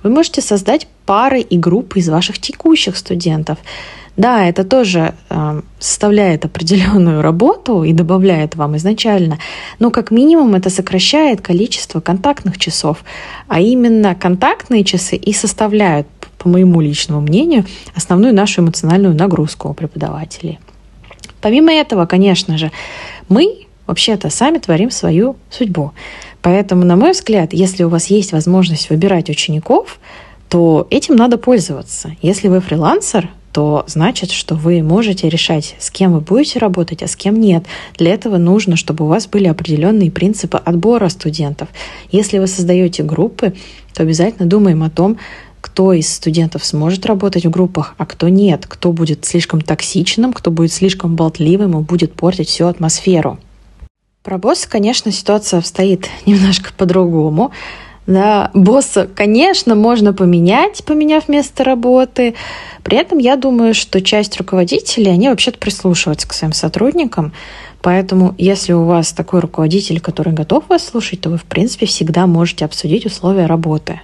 Вы 0.03 0.10
можете 0.10 0.41
создать 0.41 0.88
пары 1.06 1.41
и 1.41 1.58
группы 1.58 2.00
из 2.00 2.10
ваших 2.10 2.39
текущих 2.39 2.98
студентов. 2.98 3.58
Да, 4.18 4.46
это 4.46 4.65
тоже 4.65 5.13
э, 5.29 5.62
составляет 5.79 6.46
определенную 6.46 7.22
работу 7.22 7.84
и 7.84 7.94
добавляет 7.94 8.56
вам 8.56 8.75
изначально, 8.75 9.39
но 9.79 9.91
как 9.91 10.12
минимум 10.12 10.56
это 10.56 10.70
сокращает 10.70 11.41
количество 11.41 12.01
контактных 12.01 12.58
часов, 12.58 13.06
а 13.48 13.62
именно 13.62 14.15
контактные 14.15 14.84
часы 14.84 15.15
и 15.15 15.32
составляют, 15.32 16.08
по 16.38 16.50
моему 16.50 16.82
личному 16.82 17.22
мнению, 17.22 17.65
основную 17.96 18.34
нашу 18.34 18.62
эмоциональную 18.62 19.15
нагрузку 19.15 19.70
у 19.70 19.74
преподавателей. 19.74 20.60
Помимо 21.39 21.72
этого, 21.72 22.06
конечно 22.06 22.58
же, 22.58 22.72
мы 23.29 23.68
вообще-то 23.88 24.29
сами 24.29 24.58
творим 24.58 24.91
свою 24.91 25.38
судьбу. 25.50 25.94
Поэтому, 26.41 26.86
на 26.86 26.96
мой 26.96 27.12
взгляд, 27.12 27.53
если 27.53 27.84
у 27.84 27.89
вас 27.89 28.08
есть 28.08 28.31
возможность 28.31 28.89
выбирать 28.89 29.29
учеников, 29.29 30.00
то 30.48 30.88
этим 30.89 31.15
надо 31.15 31.38
пользоваться. 31.38 32.15
Если 32.22 32.48
вы 32.48 32.60
фрилансер, 32.60 33.29
то 33.51 33.84
значит, 33.88 34.31
что 34.31 34.55
вы 34.55 34.81
можете 34.84 35.27
решать, 35.27 35.75
с 35.79 35.89
кем 35.89 36.13
вы 36.13 36.22
будете 36.22 36.60
работать, 36.60 37.03
а 37.03 37.08
с 37.08 37.15
кем 37.15 37.39
нет. 37.39 37.65
Для 37.98 38.13
этого 38.13 38.38
нужно, 38.38 38.75
чтобы 38.75 39.05
у 39.05 39.08
вас 39.08 39.27
были 39.27 39.48
определенные 39.48 40.12
принципы 40.12 40.58
отбора 40.58 41.10
студентов. 41.10 41.69
Если 42.12 42.39
вы 42.39 42.48
создаете 42.48 43.03
группы, 43.03 43.53
то 43.93 44.03
обязательно 44.03 44.48
думаем 44.48 44.84
о 44.84 44.89
том, 44.89 45.17
кто 45.62 45.93
из 45.93 46.13
студентов 46.13 46.65
сможет 46.65 47.05
работать 47.05 47.46
в 47.46 47.50
группах, 47.50 47.96
а 47.98 48.05
кто 48.05 48.29
нет, 48.29 48.65
кто 48.67 48.93
будет 48.93 49.25
слишком 49.25 49.62
токсичным, 49.62 50.31
кто 50.31 50.51
будет 50.51 50.72
слишком 50.72 51.15
болтливым 51.15 51.77
и 51.77 51.84
будет 51.84 52.13
портить 52.13 52.48
всю 52.48 52.67
атмосферу. 52.67 53.39
Про 54.24 54.38
босса, 54.38 54.70
конечно, 54.70 55.12
ситуация 55.12 55.60
обстоит 55.60 56.10
немножко 56.26 56.72
по-другому. 56.78 57.52
Да, 58.06 58.50
босса, 58.54 59.08
конечно, 59.14 59.76
можно 59.76 60.14
поменять, 60.14 60.84
поменяв 60.84 61.30
место 61.30 61.64
работы. 61.64 62.34
При 62.84 62.98
этом 62.98 63.20
я 63.20 63.36
думаю, 63.36 63.76
что 63.76 64.02
часть 64.02 64.38
руководителей, 64.38 65.12
они 65.12 65.30
вообще-то 65.30 65.60
прислушиваются 65.60 66.28
к 66.28 66.34
своим 66.34 66.54
сотрудникам. 66.54 67.34
Поэтому, 67.82 68.34
если 68.38 68.74
у 68.74 68.84
вас 68.84 69.14
такой 69.14 69.40
руководитель, 69.42 70.02
который 70.02 70.34
готов 70.34 70.68
вас 70.70 70.86
слушать, 70.86 71.22
то 71.22 71.30
вы, 71.30 71.38
в 71.38 71.46
принципе, 71.46 71.86
всегда 71.86 72.26
можете 72.26 72.66
обсудить 72.66 73.06
условия 73.06 73.46
работы 73.46 74.02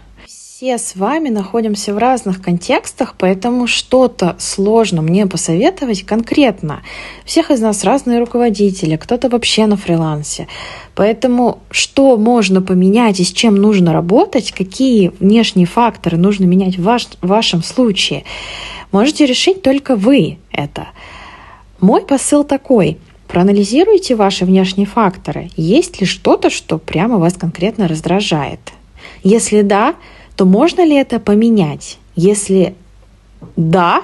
все 0.65 0.79
с 0.79 0.95
вами 0.95 1.29
находимся 1.29 1.93
в 1.93 1.99
разных 1.99 2.41
контекстах, 2.41 3.13
поэтому 3.19 3.67
что-то 3.67 4.35
сложно 4.39 5.03
мне 5.03 5.27
посоветовать 5.27 6.01
конкретно. 6.01 6.81
Всех 7.23 7.51
из 7.51 7.61
нас 7.61 7.83
разные 7.83 8.17
руководители, 8.17 8.95
кто-то 8.95 9.29
вообще 9.29 9.67
на 9.67 9.77
фрилансе. 9.77 10.47
Поэтому 10.95 11.59
что 11.69 12.17
можно 12.17 12.63
поменять 12.63 13.19
и 13.19 13.23
с 13.23 13.31
чем 13.31 13.57
нужно 13.57 13.93
работать, 13.93 14.53
какие 14.53 15.11
внешние 15.19 15.67
факторы 15.67 16.17
нужно 16.17 16.45
менять 16.45 16.79
в, 16.79 16.83
ваш, 16.83 17.09
в 17.21 17.27
вашем 17.27 17.61
случае, 17.61 18.23
можете 18.91 19.27
решить 19.27 19.61
только 19.61 19.95
вы 19.95 20.39
это. 20.51 20.87
Мой 21.79 22.01
посыл 22.01 22.43
такой– 22.43 22.97
Проанализируйте 23.27 24.15
ваши 24.15 24.45
внешние 24.45 24.85
факторы. 24.85 25.49
Есть 25.57 25.99
ли 25.99 26.05
что-то, 26.05 26.51
что 26.51 26.77
прямо 26.77 27.17
вас 27.17 27.33
конкретно 27.33 27.87
раздражает? 27.87 28.59
Если 29.23 29.61
да, 29.61 29.95
то 30.35 30.45
можно 30.45 30.85
ли 30.85 30.95
это 30.95 31.19
поменять? 31.19 31.97
Если 32.15 32.75
да, 33.55 34.03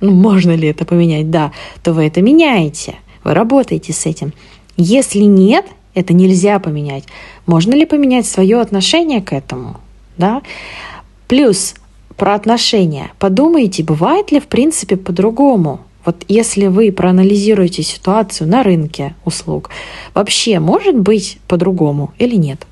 ну 0.00 0.12
можно 0.12 0.52
ли 0.52 0.68
это 0.68 0.84
поменять, 0.84 1.30
да, 1.30 1.52
то 1.82 1.92
вы 1.92 2.06
это 2.06 2.22
меняете, 2.22 2.96
вы 3.24 3.34
работаете 3.34 3.92
с 3.92 4.06
этим. 4.06 4.32
Если 4.76 5.20
нет, 5.20 5.66
это 5.94 6.14
нельзя 6.14 6.58
поменять. 6.58 7.04
Можно 7.46 7.74
ли 7.74 7.84
поменять 7.84 8.26
свое 8.26 8.60
отношение 8.60 9.20
к 9.20 9.32
этому? 9.32 9.80
Да? 10.16 10.42
Плюс 11.28 11.74
про 12.16 12.34
отношения. 12.34 13.10
Подумайте, 13.18 13.82
бывает 13.82 14.30
ли 14.32 14.40
в 14.40 14.46
принципе 14.46 14.96
по-другому? 14.96 15.80
Вот 16.04 16.24
если 16.28 16.66
вы 16.66 16.92
проанализируете 16.92 17.82
ситуацию 17.82 18.48
на 18.48 18.62
рынке 18.62 19.14
услуг, 19.24 19.70
вообще 20.14 20.60
может 20.60 20.96
быть 20.98 21.38
по-другому 21.46 22.12
или 22.18 22.36
нет? 22.36 22.66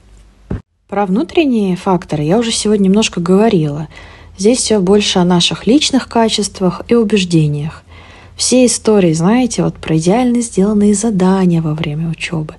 Про 0.89 1.05
внутренние 1.05 1.77
факторы 1.77 2.23
я 2.23 2.39
уже 2.39 2.51
сегодня 2.51 2.85
немножко 2.85 3.21
говорила. 3.21 3.89
Здесь 4.39 4.61
все 4.61 4.79
больше 4.79 5.19
о 5.19 5.25
наших 5.27 5.67
личных 5.67 6.09
качествах 6.09 6.81
и 6.89 6.95
убеждениях. 6.95 7.83
Все 8.37 8.65
истории, 8.65 9.13
знаете, 9.13 9.63
вот 9.65 9.75
про 9.75 9.99
идеально 9.99 10.41
сделанные 10.41 10.95
задания 10.95 11.61
во 11.61 11.75
время 11.75 12.09
учебы. 12.09 12.55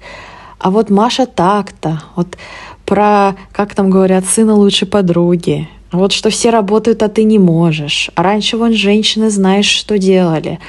А 0.59 0.69
вот 0.69 0.91
Маша 0.91 1.25
так-то, 1.25 2.03
вот 2.15 2.37
про, 2.85 3.35
как 3.51 3.73
там 3.73 3.89
говорят, 3.89 4.25
сына 4.25 4.53
лучшей 4.53 4.87
подруги. 4.87 5.67
Вот 5.91 6.11
что 6.11 6.29
все 6.29 6.51
работают, 6.51 7.01
а 7.01 7.09
ты 7.09 7.23
не 7.23 7.39
можешь. 7.39 8.11
А 8.13 8.21
раньше 8.21 8.57
вон 8.57 8.73
женщины 8.73 9.31
знаешь, 9.31 9.65
что 9.65 9.97
делали. 9.97 10.59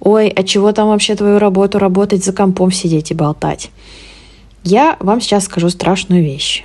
Ой, 0.00 0.28
а 0.28 0.42
чего 0.42 0.70
там 0.72 0.88
вообще 0.88 1.14
твою 1.14 1.38
работу 1.38 1.78
работать 1.78 2.22
за 2.22 2.34
компом 2.34 2.70
сидеть 2.70 3.10
и 3.10 3.14
болтать? 3.14 3.70
Я 4.64 4.98
вам 5.00 5.22
сейчас 5.22 5.44
скажу 5.44 5.70
страшную 5.70 6.22
вещь. 6.22 6.62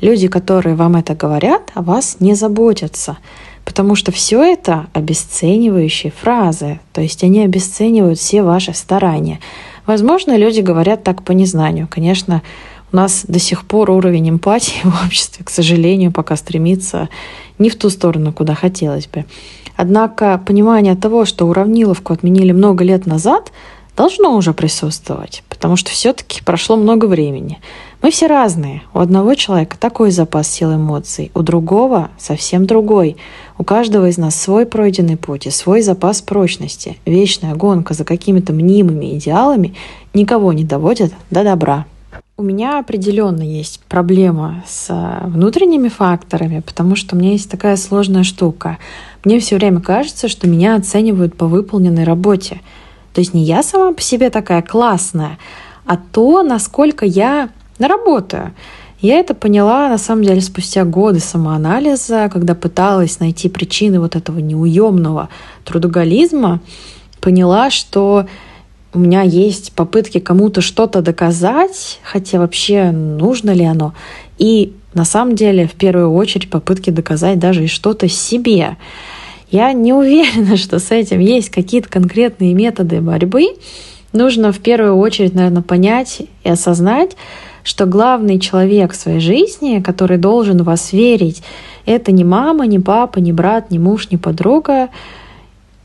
Люди, 0.00 0.28
которые 0.28 0.74
вам 0.74 0.96
это 0.96 1.14
говорят, 1.14 1.70
о 1.74 1.82
вас 1.82 2.16
не 2.20 2.34
заботятся, 2.34 3.18
потому 3.64 3.94
что 3.94 4.12
все 4.12 4.42
это 4.42 4.86
обесценивающие 4.92 6.12
фразы, 6.12 6.80
то 6.92 7.00
есть 7.00 7.22
они 7.24 7.42
обесценивают 7.42 8.18
все 8.18 8.42
ваши 8.42 8.74
старания. 8.74 9.40
Возможно, 9.86 10.36
люди 10.36 10.60
говорят 10.60 11.04
так 11.04 11.22
по 11.22 11.32
незнанию. 11.32 11.88
Конечно, 11.90 12.42
у 12.92 12.96
нас 12.96 13.24
до 13.26 13.38
сих 13.38 13.66
пор 13.66 13.90
уровень 13.90 14.30
эмпатии 14.30 14.80
в 14.84 15.04
обществе, 15.06 15.44
к 15.44 15.50
сожалению, 15.50 16.12
пока 16.12 16.36
стремится 16.36 17.08
не 17.58 17.70
в 17.70 17.76
ту 17.76 17.90
сторону, 17.90 18.32
куда 18.32 18.54
хотелось 18.54 19.06
бы. 19.06 19.24
Однако 19.76 20.40
понимание 20.44 20.94
того, 20.94 21.24
что 21.24 21.46
уравниловку 21.46 22.12
отменили 22.12 22.52
много 22.52 22.84
лет 22.84 23.06
назад, 23.06 23.52
должно 23.96 24.36
уже 24.36 24.52
присутствовать, 24.52 25.42
потому 25.48 25.76
что 25.76 25.90
все-таки 25.90 26.42
прошло 26.42 26.76
много 26.76 27.06
времени. 27.06 27.58
Мы 28.02 28.10
все 28.10 28.26
разные. 28.26 28.82
У 28.92 28.98
одного 28.98 29.34
человека 29.34 29.78
такой 29.78 30.10
запас 30.10 30.48
сил 30.48 30.74
эмоций, 30.74 31.30
у 31.34 31.42
другого 31.42 32.10
совсем 32.18 32.66
другой. 32.66 33.16
У 33.56 33.64
каждого 33.64 34.08
из 34.08 34.18
нас 34.18 34.38
свой 34.38 34.66
пройденный 34.66 35.16
путь 35.16 35.46
и 35.46 35.50
свой 35.50 35.80
запас 35.80 36.20
прочности. 36.20 36.98
Вечная 37.06 37.54
гонка 37.54 37.94
за 37.94 38.04
какими-то 38.04 38.52
мнимыми 38.52 39.16
идеалами 39.16 39.74
никого 40.12 40.52
не 40.52 40.64
доводит 40.64 41.14
до 41.30 41.44
добра. 41.44 41.86
У 42.36 42.42
меня 42.42 42.80
определенно 42.80 43.42
есть 43.42 43.80
проблема 43.88 44.64
с 44.66 44.90
э, 44.90 45.26
внутренними 45.28 45.88
факторами, 45.88 46.60
потому 46.66 46.96
что 46.96 47.14
у 47.14 47.18
меня 47.18 47.30
есть 47.30 47.48
такая 47.48 47.76
сложная 47.76 48.24
штука. 48.24 48.78
Мне 49.24 49.38
все 49.38 49.54
время 49.54 49.80
кажется, 49.80 50.26
что 50.26 50.48
меня 50.48 50.74
оценивают 50.74 51.36
по 51.36 51.46
выполненной 51.46 52.02
работе. 52.02 52.60
То 53.14 53.20
есть 53.20 53.32
не 53.32 53.44
я 53.44 53.62
сама 53.62 53.92
по 53.92 54.02
себе 54.02 54.28
такая 54.28 54.60
классная, 54.60 55.38
а 55.86 55.96
то, 55.96 56.42
насколько 56.42 57.06
я 57.06 57.48
работаю. 57.78 58.52
Я 59.00 59.18
это 59.18 59.34
поняла, 59.34 59.88
на 59.88 59.98
самом 59.98 60.24
деле, 60.24 60.40
спустя 60.40 60.84
годы 60.84 61.20
самоанализа, 61.20 62.30
когда 62.32 62.54
пыталась 62.54 63.20
найти 63.20 63.48
причины 63.48 64.00
вот 64.00 64.16
этого 64.16 64.38
неуемного 64.38 65.28
трудоголизма, 65.64 66.60
поняла, 67.20 67.70
что 67.70 68.26
у 68.94 68.98
меня 68.98 69.22
есть 69.22 69.72
попытки 69.72 70.20
кому-то 70.20 70.60
что-то 70.60 71.02
доказать, 71.02 72.00
хотя 72.02 72.38
вообще 72.38 72.92
нужно 72.92 73.50
ли 73.50 73.64
оно. 73.64 73.92
И 74.38 74.72
на 74.94 75.04
самом 75.04 75.34
деле, 75.34 75.66
в 75.66 75.72
первую 75.72 76.12
очередь, 76.14 76.48
попытки 76.48 76.90
доказать 76.90 77.38
даже 77.38 77.64
и 77.64 77.68
что-то 77.68 78.08
себе. 78.08 78.76
Я 79.54 79.72
не 79.72 79.92
уверена, 79.92 80.56
что 80.56 80.80
с 80.80 80.90
этим 80.90 81.20
есть 81.20 81.48
какие-то 81.48 81.88
конкретные 81.88 82.54
методы 82.54 83.00
борьбы. 83.00 83.54
Нужно 84.12 84.50
в 84.50 84.58
первую 84.58 84.96
очередь, 84.96 85.32
наверное, 85.32 85.62
понять 85.62 86.22
и 86.42 86.48
осознать, 86.48 87.16
что 87.62 87.86
главный 87.86 88.40
человек 88.40 88.92
в 88.92 88.96
своей 88.96 89.20
жизни, 89.20 89.80
который 89.80 90.18
должен 90.18 90.58
в 90.58 90.64
вас 90.64 90.92
верить, 90.92 91.44
это 91.86 92.10
не 92.10 92.24
мама, 92.24 92.66
не 92.66 92.80
папа, 92.80 93.20
не 93.20 93.32
брат, 93.32 93.70
не 93.70 93.78
муж, 93.78 94.10
не 94.10 94.16
подруга, 94.16 94.88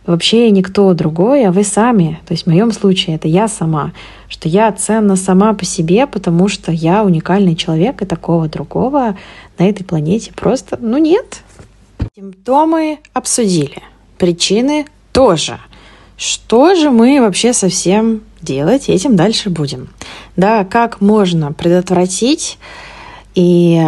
вообще 0.08 0.50
никто 0.50 0.92
другой, 0.96 1.46
а 1.46 1.52
вы 1.52 1.64
сами. 1.64 2.20
То 2.28 2.34
есть 2.34 2.46
в 2.46 2.48
моем 2.48 2.72
случае 2.72 3.18
это 3.18 3.28
я 3.28 3.48
сама, 3.48 3.92
что 4.30 4.50
я 4.50 4.72
ценна 4.72 5.16
сама 5.16 5.54
по 5.54 5.64
себе, 5.64 6.08
потому 6.08 6.48
что 6.48 6.72
я 6.72 7.04
уникальный 7.04 7.56
человек, 7.56 8.02
и 8.02 8.06
такого 8.06 8.48
другого 8.48 9.16
на 9.60 9.70
этой 9.70 9.84
планете 9.84 10.32
просто, 10.36 10.80
ну 10.82 10.98
нет. 10.98 11.44
Симптомы 12.16 13.00
обсудили, 13.14 13.82
причины 14.18 14.86
тоже. 15.12 15.60
Что 16.18 16.76
же 16.76 16.90
мы 16.92 17.22
вообще 17.22 17.54
совсем 17.54 18.22
делать, 18.42 18.90
этим 18.90 19.16
дальше 19.16 19.50
будем. 19.50 19.90
Да, 20.36 20.66
как 20.66 21.02
можно 21.02 21.54
предотвратить 21.54 22.58
и 23.36 23.82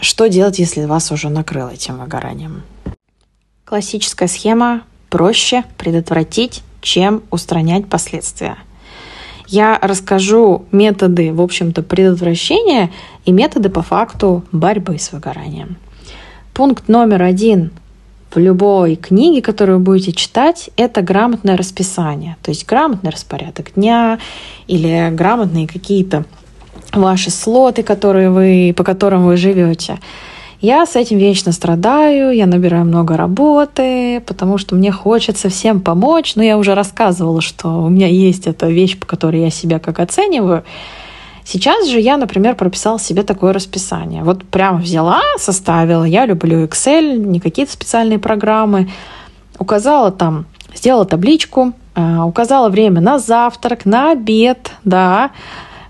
что 0.00 0.28
делать, 0.28 0.58
если 0.58 0.84
вас 0.84 1.10
уже 1.10 1.30
накрыло 1.30 1.70
этим 1.70 1.98
выгоранием. 1.98 2.62
Классическая 3.64 4.28
схема 4.28 4.82
проще 5.10 5.64
предотвратить, 5.76 6.62
чем 6.80 7.22
устранять 7.30 7.88
последствия. 7.88 8.56
Я 9.46 9.78
расскажу 9.80 10.66
методы, 10.72 11.32
в 11.32 11.40
общем-то, 11.40 11.82
предотвращения 11.82 12.90
и 13.24 13.32
методы 13.32 13.68
по 13.70 13.82
факту 13.82 14.44
борьбы 14.52 14.98
с 14.98 15.10
выгоранием. 15.10 15.76
Пункт 16.58 16.88
номер 16.88 17.22
один 17.22 17.70
в 18.34 18.36
любой 18.36 18.96
книге, 18.96 19.42
которую 19.42 19.78
вы 19.78 19.84
будете 19.84 20.10
читать, 20.10 20.70
это 20.76 21.02
грамотное 21.02 21.56
расписание. 21.56 22.36
То 22.42 22.50
есть 22.50 22.66
грамотный 22.66 23.12
распорядок 23.12 23.74
дня 23.76 24.18
или 24.66 25.08
грамотные 25.12 25.68
какие-то 25.68 26.24
ваши 26.92 27.30
слоты, 27.30 27.84
которые 27.84 28.30
вы, 28.30 28.74
по 28.76 28.82
которым 28.82 29.24
вы 29.24 29.36
живете. 29.36 30.00
Я 30.60 30.84
с 30.84 30.96
этим 30.96 31.18
вечно 31.18 31.52
страдаю, 31.52 32.34
я 32.34 32.46
набираю 32.46 32.84
много 32.86 33.16
работы, 33.16 34.20
потому 34.26 34.58
что 34.58 34.74
мне 34.74 34.90
хочется 34.90 35.48
всем 35.50 35.80
помочь. 35.80 36.34
Но 36.34 36.42
я 36.42 36.58
уже 36.58 36.74
рассказывала, 36.74 37.40
что 37.40 37.84
у 37.84 37.88
меня 37.88 38.08
есть 38.08 38.48
эта 38.48 38.66
вещь, 38.66 38.98
по 38.98 39.06
которой 39.06 39.42
я 39.42 39.50
себя 39.50 39.78
как 39.78 40.00
оцениваю. 40.00 40.64
Сейчас 41.50 41.88
же 41.88 41.98
я, 41.98 42.18
например, 42.18 42.56
прописала 42.56 42.98
себе 42.98 43.22
такое 43.22 43.54
расписание. 43.54 44.22
Вот 44.22 44.44
прям 44.44 44.82
взяла, 44.82 45.22
составила. 45.38 46.04
Я 46.04 46.26
люблю 46.26 46.66
Excel, 46.66 47.16
не 47.16 47.40
какие-то 47.40 47.72
специальные 47.72 48.18
программы. 48.18 48.90
Указала 49.58 50.10
там, 50.10 50.44
сделала 50.74 51.06
табличку, 51.06 51.72
э, 51.94 52.18
указала 52.20 52.68
время 52.68 53.00
на 53.00 53.18
завтрак, 53.18 53.86
на 53.86 54.12
обед, 54.12 54.72
да, 54.84 55.30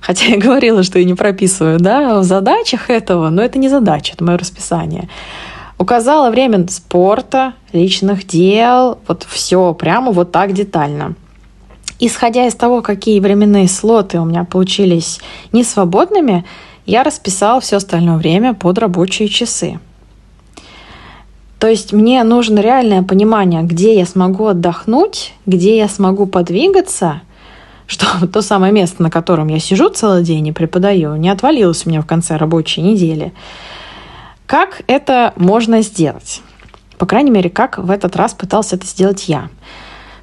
Хотя 0.00 0.26
я 0.26 0.38
говорила, 0.38 0.84
что 0.84 1.00
я 1.00 1.04
не 1.04 1.14
прописываю 1.14 1.80
да, 1.80 2.20
в 2.20 2.22
задачах 2.22 2.88
этого, 2.88 3.28
но 3.30 3.42
это 3.42 3.58
не 3.58 3.68
задача, 3.68 4.12
это 4.14 4.22
мое 4.22 4.38
расписание. 4.38 5.08
Указала 5.76 6.30
время 6.30 6.68
спорта, 6.68 7.54
личных 7.72 8.28
дел, 8.28 8.98
вот 9.08 9.26
все 9.28 9.74
прямо 9.74 10.12
вот 10.12 10.30
так 10.30 10.52
детально. 10.52 11.16
Исходя 12.00 12.46
из 12.46 12.54
того, 12.54 12.80
какие 12.80 13.18
временные 13.20 13.68
слоты 13.68 14.20
у 14.20 14.24
меня 14.24 14.44
получились 14.44 15.20
несвободными, 15.52 16.44
я 16.86 17.02
расписала 17.02 17.60
все 17.60 17.76
остальное 17.76 18.16
время 18.16 18.54
под 18.54 18.78
рабочие 18.78 19.28
часы. 19.28 19.80
То 21.58 21.66
есть 21.66 21.92
мне 21.92 22.22
нужно 22.22 22.60
реальное 22.60 23.02
понимание, 23.02 23.62
где 23.62 23.98
я 23.98 24.06
смогу 24.06 24.46
отдохнуть, 24.46 25.34
где 25.44 25.76
я 25.76 25.88
смогу 25.88 26.26
подвигаться, 26.26 27.22
что 27.86 28.06
то 28.32 28.42
самое 28.42 28.72
место, 28.72 29.02
на 29.02 29.10
котором 29.10 29.48
я 29.48 29.58
сижу 29.58 29.88
целый 29.88 30.22
день 30.22 30.46
и 30.46 30.52
преподаю, 30.52 31.16
не 31.16 31.30
отвалилось 31.30 31.84
у 31.84 31.90
меня 31.90 32.00
в 32.00 32.06
конце 32.06 32.36
рабочей 32.36 32.80
недели. 32.82 33.32
Как 34.46 34.82
это 34.86 35.32
можно 35.36 35.82
сделать? 35.82 36.42
По 36.96 37.06
крайней 37.06 37.30
мере, 37.30 37.50
как 37.50 37.78
в 37.78 37.90
этот 37.90 38.16
раз 38.16 38.34
пытался 38.34 38.76
это 38.76 38.86
сделать 38.86 39.28
я. 39.28 39.48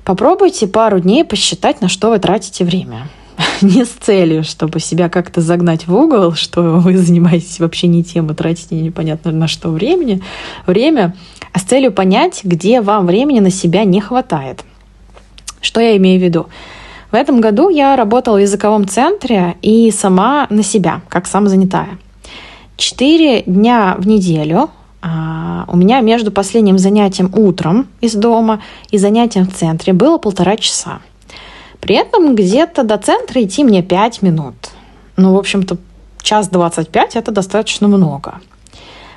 Попробуйте 0.05 0.67
пару 0.67 0.99
дней 0.99 1.25
посчитать, 1.25 1.81
на 1.81 1.89
что 1.89 2.11
вы 2.11 2.19
тратите 2.19 2.63
время. 2.63 3.07
Не 3.61 3.83
с 3.83 3.89
целью, 3.89 4.43
чтобы 4.43 4.79
себя 4.79 5.09
как-то 5.09 5.41
загнать 5.41 5.87
в 5.87 5.95
угол, 5.95 6.33
что 6.33 6.61
вы 6.79 6.95
занимаетесь 6.95 7.59
вообще 7.59 7.87
не 7.87 8.03
тем 8.03 8.29
и 8.29 8.35
тратите 8.35 8.75
непонятно 8.75 9.31
на 9.31 9.47
что 9.47 9.69
времени, 9.69 10.21
время, 10.67 11.15
а 11.51 11.59
с 11.59 11.63
целью 11.63 11.91
понять, 11.91 12.41
где 12.43 12.81
вам 12.81 13.07
времени 13.07 13.39
на 13.39 13.49
себя 13.49 13.83
не 13.83 13.99
хватает. 13.99 14.63
Что 15.59 15.81
я 15.81 15.97
имею 15.97 16.19
в 16.19 16.23
виду? 16.23 16.47
В 17.11 17.15
этом 17.15 17.41
году 17.41 17.69
я 17.69 17.95
работала 17.95 18.37
в 18.37 18.41
языковом 18.41 18.87
центре 18.87 19.55
и 19.63 19.89
сама 19.89 20.45
на 20.51 20.61
себя, 20.61 21.01
как 21.09 21.25
самозанятая. 21.25 21.97
Четыре 22.77 23.41
дня 23.41 23.95
в 23.97 24.05
неделю 24.05 24.69
у 25.67 25.77
меня 25.77 26.01
между 26.01 26.31
последним 26.31 26.79
занятием 26.79 27.31
утром 27.35 27.87
из 28.01 28.15
дома 28.15 28.61
и 28.89 28.97
занятием 28.97 29.45
в 29.45 29.53
центре 29.53 29.93
было 29.93 30.17
полтора 30.17 30.57
часа. 30.57 30.99
При 31.79 31.95
этом 31.95 32.35
где-то 32.35 32.83
до 32.83 32.97
центра 32.97 33.43
идти 33.43 33.63
мне 33.63 33.83
пять 33.83 34.23
минут. 34.23 34.55
Ну, 35.17 35.33
в 35.33 35.37
общем-то, 35.37 35.77
час 36.21 36.49
двадцать 36.49 36.89
пять– 36.89 37.15
это 37.17 37.31
достаточно 37.31 37.87
много. 37.87 38.39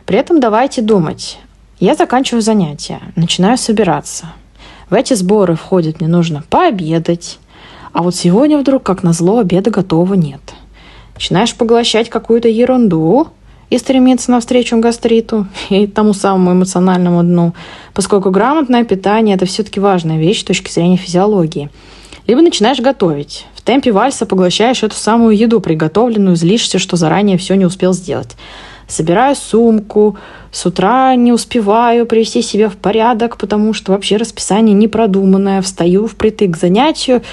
При 0.04 0.18
этом 0.18 0.40
давайте 0.40 0.82
думать. 0.82 1.38
Я 1.80 1.94
заканчиваю 1.94 2.42
занятия, 2.42 3.00
начинаю 3.16 3.56
собираться. 3.56 4.26
В 4.90 4.94
эти 4.94 5.14
сборы 5.14 5.54
входит, 5.54 6.00
мне 6.00 6.08
нужно 6.08 6.42
пообедать, 6.50 7.38
а 7.92 8.02
вот 8.02 8.14
сегодня 8.14 8.58
вдруг, 8.58 8.82
как 8.82 9.02
назло, 9.02 9.38
обеда 9.38 9.70
готова 9.70 10.14
нет. 10.14 10.40
Начинаешь 11.14 11.54
поглощать 11.54 12.10
какую-то 12.10 12.48
ерунду 12.48 13.28
и 13.70 13.78
стремиться 13.78 14.30
навстречу 14.30 14.78
гастриту 14.78 15.46
и 15.70 15.86
тому 15.86 16.12
самому 16.12 16.52
эмоциональному 16.52 17.22
дну, 17.22 17.54
поскольку 17.94 18.30
грамотное 18.30 18.84
питание– 18.84 19.34
это 19.36 19.46
все-таки 19.46 19.80
важная 19.80 20.18
вещь 20.18 20.40
с 20.40 20.44
точки 20.44 20.70
зрения 20.70 20.96
физиологии. 20.96 21.70
Либо 22.26 22.42
начинаешь 22.42 22.80
готовить. 22.80 23.46
В 23.54 23.62
темпе 23.62 23.90
вальса 23.92 24.26
поглощаешь 24.26 24.82
эту 24.82 24.96
самую 24.96 25.36
еду, 25.36 25.60
приготовленную, 25.60 26.36
злишься, 26.36 26.78
что 26.78 26.96
заранее 26.96 27.38
все 27.38 27.54
не 27.54 27.64
успел 27.64 27.92
сделать. 27.92 28.36
Собираю 28.86 29.34
сумку, 29.36 30.16
с 30.50 30.64
утра 30.64 31.14
не 31.14 31.32
успеваю 31.32 32.06
привести 32.06 32.42
себя 32.42 32.68
в 32.68 32.76
порядок, 32.76 33.36
потому 33.36 33.74
что 33.74 33.92
вообще 33.92 34.16
расписание 34.16 34.74
непродуманное, 34.74 35.62
встаю 35.62 36.06
впритык 36.06 36.52
к 36.52 36.56
занятию– 36.56 37.22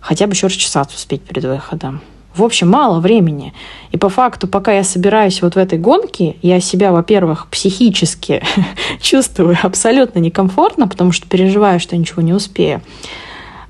хотя 0.00 0.26
бы 0.26 0.32
еще 0.32 0.48
расчесаться 0.48 0.96
успеть 0.96 1.22
перед 1.22 1.44
выходом. 1.44 2.00
В 2.34 2.44
общем, 2.44 2.70
мало 2.70 3.00
времени. 3.00 3.52
И 3.90 3.98
по 3.98 4.08
факту, 4.08 4.46
пока 4.46 4.72
я 4.72 4.84
собираюсь 4.84 5.42
вот 5.42 5.54
в 5.54 5.58
этой 5.58 5.78
гонке, 5.78 6.36
я 6.42 6.60
себя, 6.60 6.92
во-первых, 6.92 7.48
психически 7.48 8.42
чувствую 9.00 9.58
абсолютно 9.60 10.20
некомфортно, 10.20 10.86
потому 10.86 11.10
что 11.10 11.28
переживаю, 11.28 11.80
что 11.80 11.96
ничего 11.96 12.22
не 12.22 12.32
успею. 12.32 12.82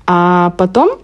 А 0.05 0.51
потом, 0.57 0.99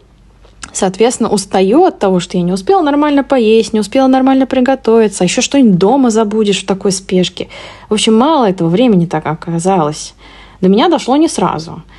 соответственно, 0.72 1.30
устаю 1.30 1.86
от 1.86 1.98
того, 1.98 2.20
что 2.20 2.38
я 2.38 2.44
не 2.44 2.54
успела 2.54 2.84
нормально 2.84 3.24
поесть, 3.24 3.74
не 3.74 3.80
успела 3.80 4.08
нормально 4.08 4.46
приготовиться, 4.46 5.24
еще 5.24 5.42
что-нибудь 5.42 5.80
дома 5.80 6.12
забудешь 6.12 6.62
в 6.62 6.68
такой 6.68 6.92
спешке. 6.92 7.50
В 7.90 7.94
общем, 7.94 8.16
мало 8.16 8.50
этого 8.50 8.70
времени 8.70 9.08
так 9.08 9.26
оказалось. 9.26 10.14
До 10.62 10.70
меня 10.70 10.90
дошло 10.90 11.16
не 11.16 11.28
сразу– 11.28 11.82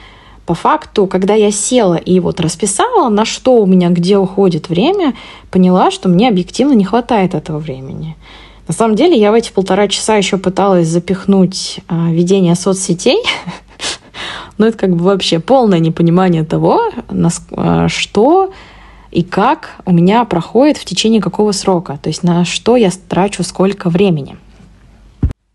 по 0.49 0.55
факту, 0.55 1.07
когда 1.07 1.35
я 1.35 1.53
села 1.53 1.97
и 1.97 2.21
вот 2.21 2.41
расписала, 2.41 3.11
на 3.11 3.27
что 3.27 3.57
у 3.57 3.67
меня 3.67 3.91
где 3.91 4.17
уходит 4.17 4.71
время, 4.71 5.13
поняла, 5.51 5.91
что 5.91 6.09
мне 6.09 6.27
объективно 6.27 6.73
не 6.73 6.87
хватает 6.87 7.35
этого 7.35 7.59
времени. 7.59 8.17
На 8.67 8.73
самом 8.73 8.97
деле 8.97 9.21
я 9.21 9.31
в 9.31 9.35
эти 9.35 9.53
полтора 9.53 9.89
часа 9.89 10.17
еще 10.17 10.39
пыталась 10.39 10.89
запихнуть 10.89 11.81
а, 11.87 12.11
ведение 12.11 12.55
соцсетей, 12.55 13.23
но 14.57 14.69
это 14.69 14.79
как 14.79 14.97
бы 14.97 15.05
вообще 15.05 15.39
полное 15.39 15.81
непонимание 15.81 16.45
того, 16.45 16.81
а, 17.51 17.89
что 17.89 18.51
и 19.11 19.23
как 19.23 19.83
у 19.85 19.93
меня 19.93 20.25
проходит 20.25 20.79
в 20.79 20.87
течение 20.87 21.21
какого 21.21 21.53
срока, 21.53 21.99
то 22.03 22.09
есть 22.09 22.23
на 22.23 22.47
что 22.47 22.77
я 22.77 22.91
трачу 23.07 23.43
сколько 23.43 23.91
времени. 23.91 24.39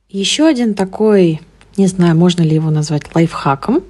Еще 0.08 0.46
один 0.46 0.76
такой, 0.76 1.42
не 1.78 1.88
знаю, 1.88 2.16
можно 2.16 2.44
ли 2.44 2.54
его 2.54 2.70
назвать 2.70 3.16
лайфхаком, 3.16 3.82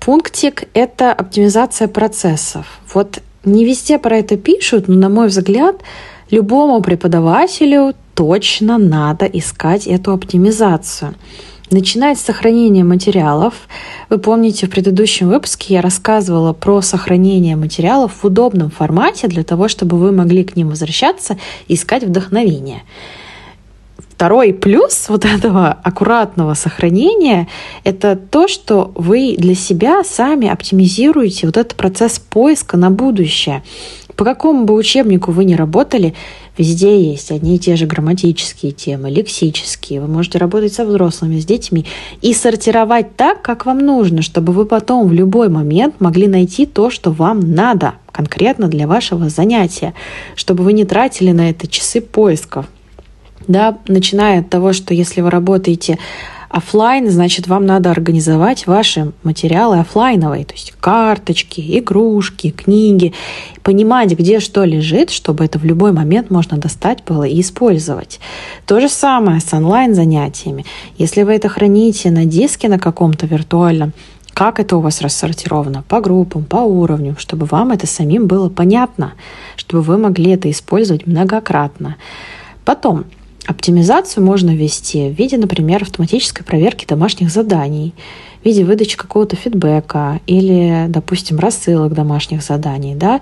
Пунктик– 0.00 0.64
это 0.74 1.12
оптимизация 1.12 1.86
процессов. 1.86 2.80
Вот 2.94 3.20
не 3.44 3.66
везде 3.66 3.98
про 3.98 4.16
это 4.16 4.38
пишут, 4.38 4.88
но, 4.88 4.94
на 4.94 5.08
мой 5.10 5.28
взгляд, 5.28 5.76
любому 6.30 6.80
преподавателю 6.80 7.92
точно 8.14 8.78
надо 8.78 9.26
искать 9.26 9.86
эту 9.86 10.12
оптимизацию. 10.12 11.14
Начинать 11.70 12.18
с 12.18 12.22
сохранения 12.22 12.82
материалов. 12.82 13.54
Вы 14.08 14.18
помните, 14.18 14.66
в 14.66 14.70
предыдущем 14.70 15.28
выпуске 15.28 15.74
я 15.74 15.82
рассказывала 15.82 16.54
про 16.54 16.80
сохранение 16.80 17.54
материалов 17.54 18.12
в 18.22 18.24
удобном 18.24 18.70
формате 18.70 19.28
для 19.28 19.44
того, 19.44 19.68
чтобы 19.68 19.98
вы 19.98 20.12
могли 20.12 20.44
к 20.44 20.56
ним 20.56 20.70
возвращаться 20.70 21.36
и 21.68 21.74
искать 21.74 22.04
вдохновение. 22.04 22.82
Второй 24.20 24.52
плюс 24.52 25.06
вот 25.08 25.24
этого 25.24 25.78
аккуратного 25.82 26.52
сохранения— 26.52 27.48
это 27.84 28.16
то, 28.16 28.48
что 28.48 28.92
вы 28.94 29.34
для 29.38 29.54
себя 29.54 30.04
сами 30.04 30.46
оптимизируете 30.46 31.46
вот 31.46 31.56
этот 31.56 31.74
процесс 31.74 32.18
поиска 32.18 32.76
на 32.76 32.90
будущее. 32.90 33.62
По 34.16 34.26
какому 34.26 34.66
бы 34.66 34.74
учебнику 34.74 35.32
вы 35.32 35.46
ни 35.46 35.54
работали, 35.54 36.12
везде 36.58 37.02
есть 37.02 37.30
одни 37.30 37.56
и 37.56 37.58
те 37.58 37.76
же 37.76 37.86
грамматические 37.86 38.72
темы, 38.72 39.08
лексические. 39.10 40.02
Вы 40.02 40.08
можете 40.08 40.36
работать 40.36 40.74
со 40.74 40.84
взрослыми, 40.84 41.40
с 41.40 41.46
детьми 41.46 41.86
и 42.20 42.34
сортировать 42.34 43.16
так, 43.16 43.40
как 43.40 43.64
вам 43.64 43.78
нужно, 43.78 44.20
чтобы 44.20 44.52
вы 44.52 44.66
потом 44.66 45.08
в 45.08 45.14
любой 45.14 45.48
момент 45.48 45.98
могли 45.98 46.26
найти 46.26 46.66
то, 46.66 46.90
что 46.90 47.10
вам 47.10 47.54
надо 47.54 47.94
конкретно 48.12 48.68
для 48.68 48.86
вашего 48.86 49.30
занятия, 49.30 49.94
чтобы 50.36 50.62
вы 50.62 50.74
не 50.74 50.84
тратили 50.84 51.30
на 51.30 51.48
это 51.48 51.66
часы 51.66 52.02
поисков 52.02 52.66
да, 53.48 53.78
начиная 53.88 54.40
от 54.40 54.50
того, 54.50 54.72
что 54.72 54.94
если 54.94 55.20
вы 55.20 55.30
работаете 55.30 55.98
офлайн, 56.50 57.08
значит, 57.10 57.46
вам 57.46 57.64
надо 57.64 57.92
организовать 57.92 58.66
ваши 58.66 59.12
материалы 59.22 59.78
офлайновые, 59.78 60.44
то 60.44 60.54
есть 60.54 60.74
карточки, 60.80 61.78
игрушки, 61.78 62.50
книги, 62.50 63.14
понимать, 63.62 64.10
где 64.18 64.40
что 64.40 64.64
лежит, 64.64 65.10
чтобы 65.10 65.44
это 65.44 65.60
в 65.60 65.64
любой 65.64 65.92
момент 65.92 66.28
можно 66.28 66.56
достать 66.58 67.04
было 67.06 67.22
и 67.22 67.40
использовать. 67.40 68.18
То 68.66 68.80
же 68.80 68.88
самое 68.88 69.40
с 69.40 69.52
онлайн-занятиями. 69.54 70.64
Если 70.98 71.22
вы 71.22 71.34
это 71.34 71.48
храните 71.48 72.10
на 72.10 72.24
диске 72.24 72.68
на 72.68 72.80
каком-то 72.80 73.26
виртуальном, 73.26 73.92
как 74.34 74.58
это 74.58 74.76
у 74.76 74.80
вас 74.80 75.02
рассортировано 75.02 75.84
по 75.86 76.00
группам, 76.00 76.44
по 76.44 76.56
уровню, 76.56 77.14
чтобы 77.18 77.46
вам 77.46 77.70
это 77.70 77.86
самим 77.86 78.26
было 78.26 78.48
понятно, 78.48 79.12
чтобы 79.56 79.82
вы 79.82 79.98
могли 79.98 80.32
это 80.32 80.50
использовать 80.50 81.06
многократно. 81.06 81.96
Потом, 82.64 83.04
Оптимизацию 83.50 84.24
можно 84.24 84.50
ввести 84.52 85.08
в 85.08 85.18
виде, 85.18 85.36
например, 85.36 85.82
автоматической 85.82 86.46
проверки 86.46 86.86
домашних 86.86 87.32
заданий, 87.32 87.94
в 88.42 88.46
виде 88.46 88.64
выдачи 88.64 88.96
какого-то 88.96 89.34
фидбэка 89.34 90.20
или, 90.28 90.84
допустим, 90.86 91.40
рассылок 91.40 91.92
домашних 91.92 92.44
заданий. 92.44 92.94
Да? 92.94 93.20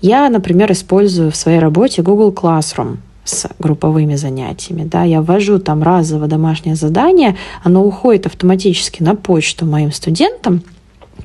Я, 0.00 0.30
например, 0.30 0.72
использую 0.72 1.30
в 1.30 1.36
своей 1.36 1.58
работе 1.58 2.00
Google 2.00 2.32
Classroom 2.32 2.96
с 3.24 3.50
групповыми 3.58 4.14
занятиями. 4.14 4.84
Да, 4.84 5.02
я 5.02 5.20
ввожу 5.20 5.58
там 5.58 5.82
разово 5.82 6.26
домашнее 6.26 6.74
задание, 6.74 7.36
оно 7.62 7.84
уходит 7.84 8.24
автоматически 8.24 9.02
на 9.02 9.14
почту 9.14 9.66
моим 9.66 9.92
студентам, 9.92 10.62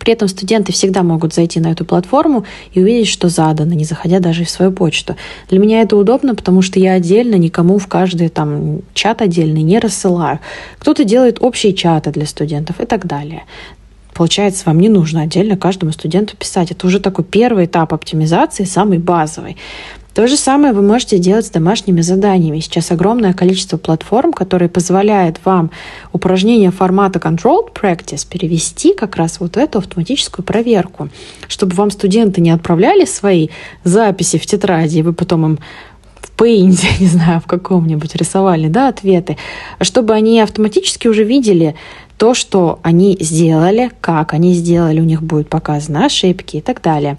при 0.02 0.14
этом 0.14 0.28
студенты 0.28 0.74
всегда 0.74 1.04
могут 1.04 1.32
зайти 1.32 1.60
на 1.60 1.72
эту 1.72 1.86
платформу 1.86 2.44
и 2.74 2.82
увидеть, 2.82 3.08
что 3.08 3.30
задано, 3.30 3.76
не 3.76 3.86
заходя 3.86 4.20
даже 4.20 4.46
в 4.46 4.50
свою 4.50 4.72
почту. 4.72 5.16
Для 5.48 5.60
меня 5.60 5.82
это 5.82 5.96
удобно, 5.96 6.34
потому 6.34 6.64
что 6.64 6.80
я 6.80 6.94
отдельно 6.94 7.36
никому 7.36 7.78
в 7.78 7.86
каждый 7.86 8.30
там 8.30 8.80
чат 8.96 9.22
отдельный 9.22 9.62
не 9.62 9.78
рассылаю. 9.78 10.40
Кто-то 10.80 11.04
делает 11.04 11.38
общие 11.40 11.74
чаты 11.74 12.10
для 12.10 12.26
студентов 12.26 12.82
и 12.82 12.86
так 12.86 13.06
далее. 13.06 13.44
Получается, 14.16 14.64
вам 14.66 14.80
не 14.80 14.90
нужно 14.90 15.22
отдельно 15.22 15.56
каждому 15.56 15.92
студенту 15.92 16.36
писать. 16.36 16.72
Это 16.72 16.88
уже 16.88 17.00
такой 17.00 17.24
первый 17.24 17.66
этап 17.66 17.94
оптимизации, 17.94 18.64
самый 18.64 18.98
базовый. 18.98 19.56
То 20.14 20.28
же 20.28 20.36
самое 20.36 20.74
вы 20.74 20.82
можете 20.82 21.20
делать 21.20 21.46
с 21.46 21.50
домашними 21.50 22.02
заданиями. 22.02 22.60
Сейчас 22.60 22.92
огромное 22.92 23.34
количество 23.34 23.78
платформ, 23.78 24.34
которые 24.34 24.68
позволяют 24.68 25.40
вам 25.46 25.72
упражнение 26.12 26.72
формата 26.72 27.18
Controlled 27.18 27.74
Practice 27.74 28.28
перевести 28.30 28.94
как 28.94 29.16
раз 29.16 29.40
вот 29.40 29.56
эту 29.56 29.80
автоматическую 29.80 30.46
проверку, 30.46 31.08
чтобы 31.48 31.76
вам 31.76 31.92
студенты 31.92 32.42
не 32.42 32.52
отправляли 32.52 33.06
свои 33.06 33.50
записи 33.86 34.38
в 34.38 34.46
тетради, 34.46 35.00
и 35.00 35.02
вы 35.02 35.14
потом 35.14 35.46
им 35.46 35.60
в 36.20 36.42
Paint, 36.42 36.84
не 37.00 37.08
знаю, 37.08 37.40
в 37.40 37.48
каком-нибудь 37.48 38.14
рисовали, 38.16 38.68
да, 38.68 38.90
ответы, 38.90 39.38
а 39.80 39.86
чтобы 39.86 40.14
они 40.14 40.42
автоматически 40.42 41.08
уже 41.08 41.24
видели 41.24 41.76
то, 42.18 42.34
что 42.34 42.80
они 42.84 43.18
сделали, 43.20 43.92
как 44.02 44.34
они 44.34 44.54
сделали, 44.54 45.00
у 45.00 45.06
них 45.06 45.24
будет 45.24 45.48
показано 45.50 46.06
ошибки 46.06 46.58
и 46.58 46.62
так 46.62 46.82
далее. 46.82 47.18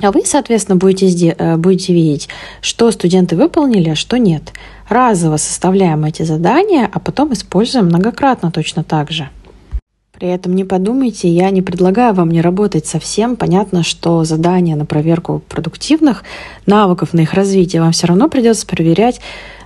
А 0.00 0.12
вы, 0.12 0.22
соответственно, 0.24 0.76
будете, 0.76 1.34
э, 1.38 1.56
будете 1.56 1.94
видеть, 1.94 2.28
что 2.60 2.90
студенты 2.90 3.36
выполнили, 3.36 3.90
а 3.90 3.94
что 3.94 4.18
нет. 4.18 4.52
Разово 4.88 5.36
составляем 5.38 6.04
эти 6.04 6.22
задания, 6.22 6.88
а 6.92 7.00
потом 7.00 7.32
используем 7.32 7.86
многократно 7.86 8.50
точно 8.50 8.84
так 8.84 9.10
же. 9.10 9.28
При 10.12 10.28
этом 10.28 10.54
не 10.54 10.64
подумайте, 10.64 11.28
я 11.28 11.50
не 11.50 11.60
предлагаю 11.60 12.14
вам 12.14 12.30
не 12.30 12.40
работать 12.40 12.86
совсем. 12.86 13.36
Понятно, 13.36 13.82
что 13.82 14.24
задания 14.24 14.74
на 14.74 14.86
проверку 14.86 15.42
продуктивных 15.46 16.24
навыков, 16.64 17.12
на 17.12 17.20
их 17.20 17.34
развитие 17.34 17.82
вам 17.82 17.92
все 17.92 18.06
равно 18.06 18.28
придется 18.30 18.66
проверять 18.66 19.20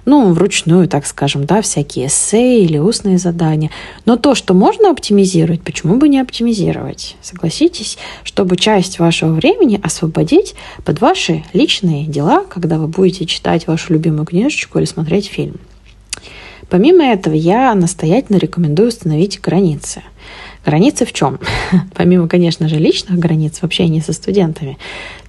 ну, 0.04 0.32
вручную, 0.32 0.88
так 0.88 1.06
скажем, 1.06 1.44
да, 1.44 1.62
всякие 1.62 2.06
эссе 2.06 2.62
или 2.62 2.78
устные 2.78 3.18
задания. 3.18 3.70
Но 4.06 4.16
то, 4.16 4.34
что 4.34 4.54
можно 4.54 4.90
оптимизировать, 4.90 5.62
почему 5.62 5.96
бы 5.96 6.08
не 6.08 6.20
оптимизировать? 6.20 7.16
Согласитесь, 7.20 7.98
чтобы 8.24 8.56
часть 8.56 8.98
вашего 8.98 9.32
времени 9.32 9.80
освободить 9.82 10.54
под 10.84 11.00
ваши 11.00 11.44
личные 11.52 12.06
дела, 12.06 12.44
когда 12.48 12.78
вы 12.78 12.86
будете 12.86 13.26
читать 13.26 13.66
вашу 13.66 13.92
любимую 13.92 14.26
книжечку 14.26 14.78
или 14.78 14.86
смотреть 14.86 15.26
фильм. 15.26 15.56
Помимо 16.68 17.04
этого, 17.04 17.34
я 17.34 17.74
настоятельно 17.74 18.38
рекомендую 18.38 18.88
установить 18.88 19.40
границы. 19.40 20.02
Границы 20.64 21.04
в 21.04 21.12
чем? 21.12 21.40
Помимо, 21.94 22.28
конечно 22.28 22.68
же, 22.68 22.76
личных 22.76 23.18
границ 23.18 23.58
в 23.58 23.64
общении 23.64 24.00
со 24.00 24.12
студентами, 24.12 24.78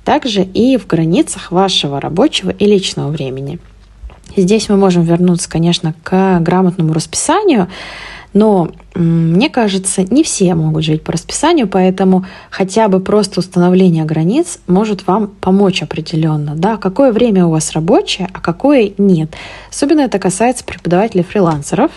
также 0.05 0.43
и 0.43 0.77
в 0.77 0.85
границах 0.85 1.51
вашего 1.51 1.99
рабочего 1.99 2.51
и 2.51 2.65
личного 2.65 3.09
времени– 3.09 3.59
Здесь 4.35 4.69
мы 4.69 4.77
можем 4.77 5.03
вернуться, 5.03 5.49
конечно, 5.49 5.93
к 6.03 6.39
грамотному 6.39 6.93
расписанию, 6.93 7.67
но 8.33 8.69
мне 8.95 9.49
кажется, 9.49 10.03
не 10.03 10.23
все 10.23 10.55
могут 10.55 10.83
жить 10.83 11.03
по 11.03 11.11
расписанию, 11.11 11.67
поэтому 11.67 12.25
хотя 12.49 12.87
бы 12.87 12.99
просто 12.99 13.39
установление 13.39 14.05
границ 14.05 14.59
может 14.67 15.05
вам 15.07 15.27
помочь 15.27 15.83
определенно. 15.83 16.55
Да, 16.55 16.77
какое 16.77 17.11
время 17.11 17.45
у 17.45 17.51
вас 17.51 17.71
рабочее, 17.73 18.29
а 18.31 18.39
какое 18.39 18.93
нет. 18.97 19.31
Особенно 19.69 20.01
это 20.01 20.17
касается 20.17 20.63
преподавателей-фрилансеров, 20.63 21.91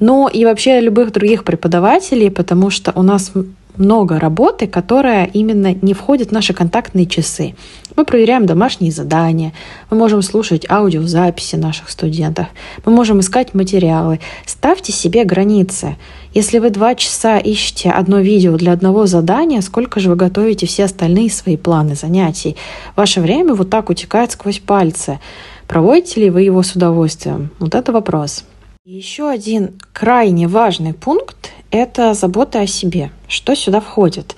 но 0.00 0.28
и 0.28 0.44
вообще 0.44 0.80
любых 0.80 1.12
других 1.12 1.44
преподавателей, 1.44 2.30
потому 2.30 2.70
что 2.70 2.92
у 2.94 3.02
нас 3.02 3.32
много 3.76 4.18
работы, 4.18 4.66
которая 4.66 5.24
именно 5.26 5.74
не 5.74 5.94
входит 5.94 6.28
в 6.28 6.32
наши 6.32 6.52
контактные 6.52 7.06
часы. 7.06 7.54
Мы 7.96 8.04
проверяем 8.04 8.46
домашние 8.46 8.92
задания, 8.92 9.52
мы 9.90 9.96
можем 9.96 10.22
слушать 10.22 10.68
аудиозаписи 10.68 11.56
наших 11.56 11.90
студентов, 11.90 12.46
мы 12.84 12.92
можем 12.92 13.20
искать 13.20 13.54
материалы. 13.54 14.20
Ставьте 14.46 14.92
себе 14.92 15.24
границы. 15.24 15.96
Если 16.32 16.58
вы 16.58 16.70
два 16.70 16.94
часа 16.94 17.38
ищете 17.38 17.90
одно 17.90 18.20
видео 18.20 18.56
для 18.56 18.72
одного 18.72 19.06
задания, 19.06 19.60
сколько 19.60 20.00
же 20.00 20.10
вы 20.10 20.16
готовите 20.16 20.66
все 20.66 20.84
остальные 20.84 21.30
свои 21.30 21.56
планы 21.56 21.94
занятий? 21.94 22.56
Ваше 22.96 23.20
время 23.20 23.54
вот 23.54 23.70
так 23.70 23.90
утекает 23.90 24.32
сквозь 24.32 24.58
пальцы. 24.58 25.20
Проводите 25.68 26.20
ли 26.20 26.30
вы 26.30 26.42
его 26.42 26.62
с 26.62 26.72
удовольствием? 26.72 27.50
Вот 27.58 27.74
это 27.74 27.92
вопрос. 27.92 28.44
Еще 28.86 29.30
один 29.30 29.80
крайне 29.94 30.46
важный 30.46 30.92
пункт– 30.92 31.52
это 31.70 32.12
забота 32.12 32.60
о 32.60 32.66
себе. 32.66 33.10
Что 33.28 33.54
сюда 33.54 33.80
входит? 33.80 34.36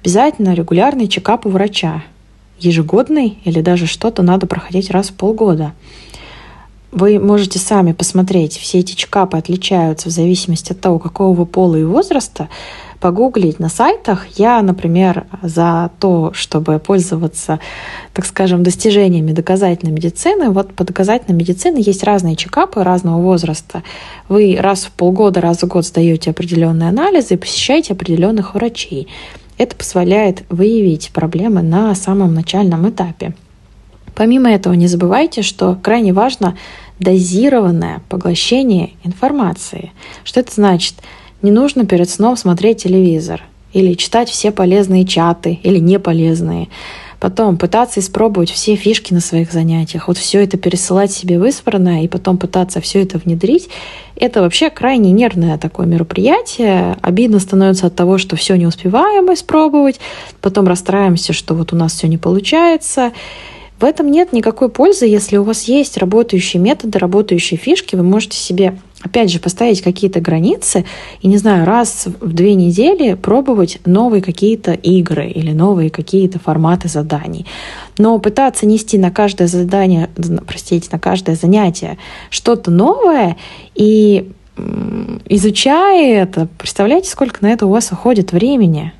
Обязательно 0.00 0.54
регулярный 0.54 1.08
чекап 1.08 1.44
у 1.44 1.48
врача. 1.48 2.04
Ежегодный 2.60 3.38
или 3.44 3.60
даже 3.60 3.88
что-то 3.88 4.22
надо 4.22 4.46
проходить 4.46 4.92
раз 4.92 5.08
в 5.08 5.14
полгода. 5.14 5.72
Вы 6.92 7.20
можете 7.20 7.60
сами 7.60 7.92
посмотреть, 7.92 8.56
все 8.56 8.80
эти 8.80 8.94
чекапы 8.94 9.38
отличаются 9.38 10.08
в 10.08 10.12
зависимости 10.12 10.72
от 10.72 10.80
того, 10.80 10.98
какого 10.98 11.34
вы 11.34 11.46
пола 11.46 11.76
и 11.76 11.84
возраста 11.84 12.48
погуглить 12.98 13.60
на 13.60 13.68
сайтах. 13.68 14.26
Я, 14.36 14.60
например, 14.60 15.26
за 15.40 15.90
то, 16.00 16.32
чтобы 16.34 16.78
пользоваться, 16.80 17.60
так 18.12 18.26
скажем, 18.26 18.62
достижениями 18.62 19.32
доказательной 19.32 19.92
медицины. 19.92 20.50
Вот 20.50 20.74
по 20.74 20.84
доказательной 20.84 21.38
медицине 21.38 21.80
есть 21.80 22.04
разные 22.04 22.36
чекапы 22.36 22.82
разного 22.82 23.20
возраста. 23.22 23.82
Вы 24.28 24.58
раз 24.60 24.84
в 24.84 24.90
полгода, 24.90 25.40
раз 25.40 25.62
в 25.62 25.68
год 25.68 25.86
сдаете 25.86 26.30
определенные 26.30 26.88
анализы 26.88 27.34
и 27.34 27.38
посещаете 27.38 27.94
определенных 27.94 28.54
врачей. 28.54 29.08
Это 29.58 29.76
позволяет 29.76 30.42
выявить 30.48 31.10
проблемы 31.12 31.62
на 31.62 31.94
самом 31.94 32.34
начальном 32.34 32.88
этапе. 32.88 33.34
Помимо 34.20 34.52
этого, 34.52 34.74
не 34.74 34.86
забывайте, 34.86 35.40
что 35.40 35.78
крайне 35.82 36.12
важно 36.12 36.54
дозированное 36.98 38.02
поглощение 38.10 38.90
информации. 39.02 39.92
Что 40.24 40.40
это 40.40 40.52
значит? 40.52 40.96
Не 41.40 41.50
нужно 41.50 41.86
перед 41.86 42.10
сном 42.10 42.36
смотреть 42.36 42.82
телевизор 42.82 43.42
или 43.72 43.94
читать 43.94 44.28
все 44.28 44.50
полезные 44.50 45.06
чаты 45.06 45.58
или 45.62 45.78
неполезные. 45.78 46.68
Потом 47.18 47.56
пытаться 47.56 48.00
испробовать 48.00 48.50
все 48.50 48.76
фишки 48.76 49.14
на 49.14 49.20
своих 49.20 49.52
занятиях. 49.52 50.08
Вот 50.08 50.18
все 50.18 50.44
это 50.44 50.58
пересылать 50.58 51.10
себе 51.10 51.38
выспорно 51.38 52.04
и 52.04 52.08
потом 52.08 52.36
пытаться 52.36 52.82
все 52.82 53.00
это 53.02 53.16
внедрить. 53.16 53.70
Это 54.16 54.42
вообще 54.42 54.68
крайне 54.68 55.12
нервное 55.12 55.56
такое 55.56 55.86
мероприятие. 55.86 56.98
Обидно 57.00 57.38
становится 57.38 57.86
от 57.86 57.94
того, 57.96 58.18
что 58.18 58.36
все 58.36 58.56
не 58.56 58.66
успеваем 58.66 59.32
испробовать. 59.32 59.98
Потом 60.42 60.68
расстраиваемся, 60.68 61.32
что 61.32 61.54
вот 61.54 61.72
у 61.72 61.76
нас 61.76 61.94
все 61.94 62.06
не 62.06 62.18
получается. 62.18 63.12
В 63.80 63.84
этом 63.84 64.10
нет 64.10 64.34
никакой 64.34 64.68
пользы, 64.68 65.06
если 65.06 65.38
у 65.38 65.42
вас 65.42 65.64
есть 65.64 65.96
работающие 65.96 66.60
методы, 66.60 66.98
работающие 66.98 67.58
фишки, 67.58 67.96
вы 67.96 68.02
можете 68.02 68.36
себе 68.36 68.76
опять 69.02 69.30
же, 69.30 69.40
поставить 69.40 69.80
какие-то 69.80 70.20
границы 70.20 70.84
и, 71.22 71.28
не 71.28 71.38
знаю, 71.38 71.64
раз 71.64 72.06
в 72.20 72.32
две 72.34 72.54
недели 72.54 73.14
пробовать 73.14 73.78
новые 73.86 74.20
какие-то 74.20 74.72
игры 74.72 75.28
или 75.28 75.52
новые 75.52 75.88
какие-то 75.88 76.38
форматы 76.38 76.88
заданий. 76.88 77.46
Но 77.96 78.18
пытаться 78.18 78.66
нести 78.66 78.98
на 78.98 79.10
каждое 79.10 79.48
задание, 79.48 80.10
простите, 80.46 80.90
на 80.92 80.98
каждое 80.98 81.34
занятие 81.34 81.96
что-то 82.28 82.70
новое 82.70 83.38
и 83.74 84.30
изучая 85.26 86.22
это, 86.22 86.48
представляете, 86.58 87.08
сколько 87.08 87.38
на 87.40 87.50
это 87.50 87.66
у 87.66 87.70
вас 87.70 87.90
уходит 87.92 88.32
времени. 88.32 88.92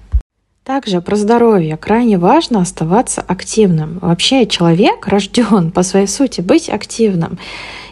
Также 0.70 1.00
про 1.00 1.16
здоровье 1.16 1.76
крайне 1.76 2.16
важно 2.16 2.60
оставаться 2.60 3.22
активным. 3.22 3.98
Вообще 4.00 4.46
человек 4.46 5.08
рожден 5.08 5.72
по 5.72 5.82
своей 5.82 6.06
сути 6.06 6.42
быть 6.42 6.68
активным. 6.68 7.40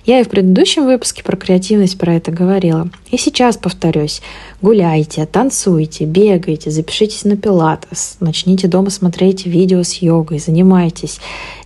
Я 0.05 0.21
и 0.21 0.23
в 0.23 0.29
предыдущем 0.29 0.85
выпуске 0.85 1.25
про 1.25 1.37
креативность 1.37 1.99
про 1.99 2.15
это 2.15 2.31
говорила. 2.31 2.89
И 3.11 3.17
сейчас 3.17 3.57
повторюсь. 3.57 4.23
Гуляйте, 4.63 5.27
танцуйте, 5.27 6.05
бегайте, 6.05 6.71
запишитесь 6.71 7.25
на 7.25 7.37
пилатес, 7.37 8.17
начните 8.21 8.69
дома 8.69 8.91
смотреть 8.91 9.45
видео 9.45 9.83
с 9.83 9.95
йогой, 9.95 10.39
занимайтесь. 10.39 11.19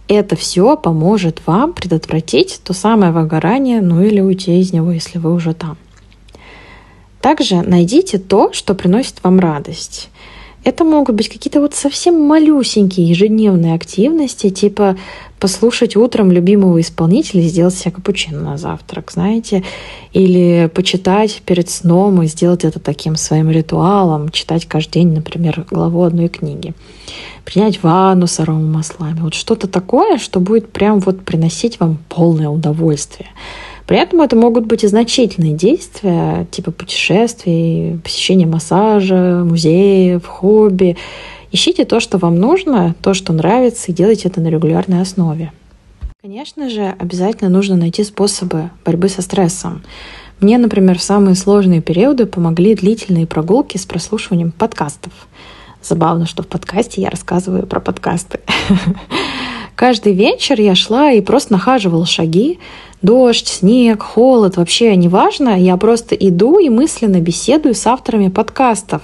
Это 0.08 0.34
все 0.34 0.78
поможет 0.78 1.42
вам 1.44 1.74
предотвратить 1.74 2.62
то 2.64 2.72
самое 2.72 3.12
выгорание, 3.12 3.82
ну 3.82 4.02
или 4.02 4.22
уйти 4.22 4.58
из 4.58 4.72
него, 4.72 4.90
если 4.92 5.18
вы 5.18 5.34
уже 5.34 5.52
там. 5.52 5.76
Также 7.20 7.60
найдите 7.60 8.16
то, 8.16 8.54
что 8.54 8.74
приносит 8.74 9.22
вам 9.22 9.40
радость. 9.40 10.08
Это 10.64 10.84
могут 10.84 11.16
быть 11.16 11.28
какие-то 11.28 11.60
вот 11.60 11.74
совсем 11.74 12.20
малюсенькие 12.20 13.08
ежедневные 13.08 13.74
активности, 13.74 14.48
типа 14.50 14.96
послушать 15.40 15.96
утром 15.96 16.30
любимого 16.30 16.80
исполнителя 16.80 17.42
и 17.42 17.48
сделать 17.48 17.74
себе 17.74 17.90
капучино 17.90 18.40
на 18.40 18.56
завтрак, 18.56 19.10
знаете, 19.10 19.64
или 20.12 20.70
почитать 20.72 21.42
перед 21.44 21.68
сном 21.68 22.22
и 22.22 22.28
сделать 22.28 22.62
это 22.62 22.78
таким 22.78 23.16
своим 23.16 23.50
ритуалом, 23.50 24.28
читать 24.28 24.66
каждый 24.66 25.00
день, 25.00 25.14
например, 25.14 25.66
главу 25.68 26.04
одной 26.04 26.28
книги. 26.28 26.74
Принять 27.44 27.82
ванну 27.82 28.28
с 28.28 28.38
аромамаслами. 28.38 29.18
Вот 29.20 29.34
что-то 29.34 29.66
такое, 29.66 30.18
что 30.18 30.38
будет 30.38 30.70
прям 30.70 31.00
вот 31.00 31.22
приносить 31.22 31.80
вам 31.80 31.98
полное 32.08 32.48
удовольствие. 32.48 33.30
При 33.92 34.00
этом 34.00 34.22
это 34.22 34.36
могут 34.36 34.64
быть 34.64 34.84
и 34.84 34.86
значительные 34.86 35.52
действия, 35.52 36.46
типа 36.50 36.70
путешествий, 36.70 37.98
посещения 38.02 38.46
массажа, 38.46 39.44
музеев, 39.44 40.26
хобби. 40.26 40.96
Ищите 41.50 41.84
то, 41.84 42.00
что 42.00 42.16
вам 42.16 42.36
нужно, 42.36 42.94
то, 43.02 43.12
что 43.12 43.34
нравится, 43.34 43.92
и 43.92 43.94
делайте 43.94 44.28
это 44.28 44.40
на 44.40 44.48
регулярной 44.48 45.02
основе. 45.02 45.52
Конечно 46.22 46.70
же, 46.70 46.94
обязательно 46.98 47.50
нужно 47.50 47.76
найти 47.76 48.02
способы 48.02 48.70
борьбы 48.82 49.10
со 49.10 49.20
стрессом. 49.20 49.82
Мне, 50.40 50.56
например, 50.56 50.98
в 50.98 51.02
самые 51.02 51.34
сложные 51.34 51.82
периоды 51.82 52.24
помогли 52.24 52.74
длительные 52.74 53.26
прогулки 53.26 53.76
с 53.76 53.84
прослушиванием 53.84 54.52
подкастов. 54.52 55.12
Забавно, 55.82 56.24
что 56.24 56.42
в 56.42 56.46
подкасте 56.46 57.02
я 57.02 57.10
рассказываю 57.10 57.66
про 57.66 57.78
подкасты. 57.78 58.40
Каждый 59.76 60.14
вечер 60.14 60.58
я 60.58 60.74
шла 60.74 61.12
и 61.12 61.20
просто 61.20 61.52
нахаживала 61.52 62.06
шаги, 62.06 62.58
дождь, 63.02 63.48
снег, 63.48 64.02
холод, 64.02 64.56
вообще 64.56 64.96
неважно, 64.96 65.60
я 65.60 65.76
просто 65.76 66.14
иду 66.14 66.58
и 66.58 66.68
мысленно 66.68 67.20
беседую 67.20 67.74
с 67.74 67.86
авторами 67.86 68.28
подкастов. 68.28 69.02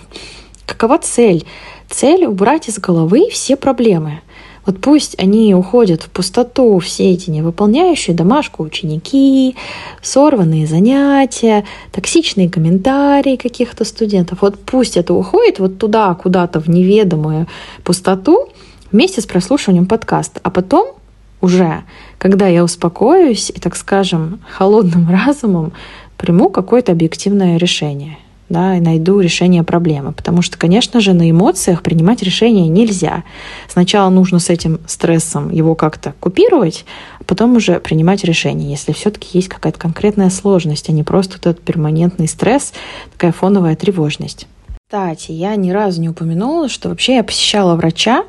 Какова 0.66 0.98
цель? 0.98 1.44
Цель— 1.88 2.26
убрать 2.26 2.68
из 2.68 2.78
головы 2.78 3.28
все 3.30 3.56
проблемы. 3.56 4.20
Вот 4.66 4.82
пусть 4.82 5.18
они 5.18 5.54
уходят 5.54 6.02
в 6.02 6.10
пустоту, 6.10 6.78
все 6.78 7.12
эти 7.12 7.30
невыполняющие 7.30 8.14
домашку 8.14 8.62
ученики, 8.62 9.56
сорванные 10.02 10.66
занятия, 10.66 11.64
токсичные 11.90 12.50
комментарии 12.50 13.36
каких-то 13.36 13.86
студентов. 13.86 14.42
Вот 14.42 14.58
пусть 14.58 14.98
это 14.98 15.14
уходит 15.14 15.58
вот 15.58 15.78
туда, 15.78 16.12
куда-то 16.14 16.60
в 16.60 16.68
неведомую 16.68 17.46
пустоту 17.82 18.50
вместе 18.92 19.22
с 19.22 19.26
прослушиванием 19.26 19.86
подкаста. 19.86 20.38
А 20.42 20.50
потом 20.50 20.97
уже, 21.40 21.84
когда 22.18 22.46
я 22.46 22.64
успокоюсь 22.64 23.50
и, 23.50 23.60
так 23.60 23.76
скажем, 23.76 24.40
холодным 24.50 25.10
разумом 25.26 25.72
приму 26.16 26.50
какое-то 26.50 26.92
объективное 26.92 27.56
решение 27.58 28.18
да, 28.48 28.76
и 28.76 28.80
найду 28.80 29.20
решение 29.20 29.62
проблемы. 29.62 30.12
Потому 30.12 30.42
что, 30.42 30.56
конечно 30.58 31.00
же, 31.00 31.12
на 31.12 31.30
эмоциях 31.30 31.82
принимать 31.82 32.22
решения 32.22 32.68
нельзя. 32.68 33.24
Сначала 33.68 34.08
нужно 34.10 34.38
с 34.38 34.48
этим 34.48 34.80
стрессом 34.86 35.50
его 35.50 35.74
как-то 35.74 36.14
купировать, 36.20 36.84
а 37.20 37.24
потом 37.24 37.56
уже 37.56 37.80
принимать 37.80 38.24
решение, 38.24 38.70
если 38.70 38.92
все-таки 38.92 39.36
есть 39.36 39.48
какая-то 39.48 39.78
конкретная 39.78 40.30
сложность, 40.30 40.88
а 40.88 40.92
не 40.92 41.02
просто 41.02 41.36
этот 41.36 41.60
перманентный 41.60 42.28
стресс, 42.28 42.72
такая 43.12 43.32
фоновая 43.32 43.76
тревожность. 43.76 44.46
Кстати, 44.86 45.32
я 45.32 45.54
ни 45.56 45.70
разу 45.70 46.00
не 46.00 46.08
упомянула, 46.08 46.70
что 46.70 46.88
вообще 46.88 47.16
я 47.16 47.24
посещала 47.24 47.76
врача, 47.76 48.24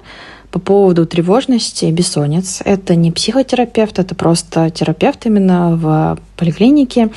по 0.52 0.60
поводу 0.60 1.06
тревожности 1.06 1.86
бессонниц. 1.86 2.62
Это 2.66 2.96
не 2.96 3.12
психотерапевт, 3.12 4.00
это 4.00 4.16
просто 4.16 4.70
терапевт 4.70 5.26
именно 5.26 5.76
в 5.76 6.18
поликлинике. 6.38 7.10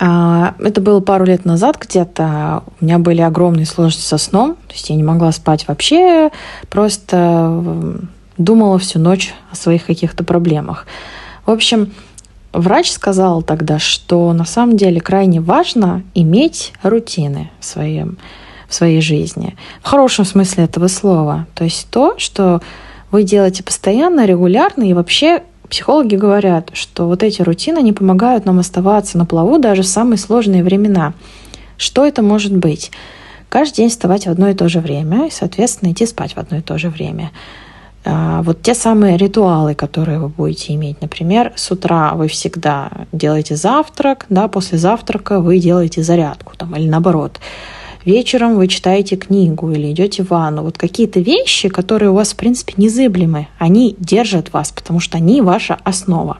А, 0.00 0.54
это 0.58 0.80
было 0.80 1.00
пару 1.00 1.24
лет 1.24 1.44
назад 1.44 1.78
где-то. 1.80 2.64
У 2.80 2.84
меня 2.84 2.98
были 2.98 3.20
огромные 3.20 3.66
сложности 3.66 4.02
со 4.02 4.18
сном. 4.18 4.56
То 4.66 4.74
есть 4.74 4.90
я 4.90 4.96
не 4.96 5.04
могла 5.04 5.30
спать 5.32 5.68
вообще. 5.68 6.30
Просто 6.68 7.62
думала 8.36 8.78
всю 8.78 8.98
ночь 8.98 9.34
о 9.52 9.56
своих 9.56 9.86
каких-то 9.86 10.24
проблемах. 10.24 10.86
В 11.46 11.50
общем, 11.50 11.92
врач 12.52 12.90
сказал 12.90 13.42
тогда, 13.42 13.78
что 13.78 14.32
на 14.32 14.44
самом 14.44 14.76
деле 14.76 15.00
крайне 15.00 15.40
важно 15.40 16.02
иметь 16.14 16.72
рутины 16.82 17.50
в 17.60 17.64
своем 17.64 18.18
в 18.74 18.76
своей 18.76 19.00
жизни. 19.00 19.56
В 19.82 19.86
хорошем 19.86 20.24
смысле 20.24 20.64
этого 20.64 20.88
слова. 20.88 21.46
То 21.54 21.62
есть 21.62 21.86
то, 21.90 22.14
что 22.18 22.60
вы 23.12 23.22
делаете 23.22 23.62
постоянно, 23.62 24.26
регулярно, 24.26 24.82
и 24.82 24.92
вообще 24.92 25.44
психологи 25.70 26.16
говорят, 26.16 26.70
что 26.72 27.06
вот 27.06 27.22
эти 27.22 27.40
рутины 27.40 27.80
не 27.82 27.92
помогают 27.92 28.44
нам 28.44 28.58
оставаться 28.58 29.16
на 29.16 29.26
плаву 29.26 29.58
даже 29.58 29.82
в 29.82 29.86
самые 29.86 30.18
сложные 30.18 30.64
времена. 30.64 31.14
Что 31.76 32.04
это 32.04 32.22
может 32.22 32.56
быть? 32.56 32.90
Каждый 33.48 33.76
день 33.76 33.90
вставать 33.90 34.26
в 34.26 34.30
одно 34.30 34.48
и 34.48 34.54
то 34.54 34.68
же 34.68 34.80
время 34.80 35.28
и, 35.28 35.30
соответственно, 35.30 35.92
идти 35.92 36.04
спать 36.04 36.34
в 36.34 36.38
одно 36.38 36.56
и 36.56 36.60
то 36.60 36.76
же 36.76 36.88
время. 36.88 37.30
А, 38.04 38.42
вот 38.42 38.60
те 38.62 38.74
самые 38.74 39.16
ритуалы, 39.16 39.76
которые 39.76 40.18
вы 40.18 40.28
будете 40.28 40.74
иметь. 40.74 41.00
Например, 41.00 41.52
с 41.54 41.70
утра 41.70 42.14
вы 42.14 42.26
всегда 42.26 42.90
делаете 43.12 43.54
завтрак, 43.54 44.26
да, 44.28 44.48
после 44.48 44.78
завтрака 44.78 45.38
вы 45.38 45.60
делаете 45.60 46.02
зарядку, 46.02 46.56
там, 46.56 46.74
или 46.74 46.88
наоборот 46.88 47.38
вечером 48.04 48.56
вы 48.56 48.68
читаете 48.68 49.16
книгу 49.16 49.70
или 49.70 49.90
идете 49.92 50.22
в 50.22 50.30
ванну. 50.30 50.62
Вот 50.62 50.78
какие-то 50.78 51.20
вещи, 51.20 51.68
которые 51.68 52.10
у 52.10 52.14
вас, 52.14 52.32
в 52.32 52.36
принципе, 52.36 52.74
незыблемы, 52.76 53.48
они 53.58 53.96
держат 53.98 54.52
вас, 54.52 54.72
потому 54.72 55.00
что 55.00 55.18
они 55.18 55.40
ваша 55.40 55.78
основа. 55.84 56.38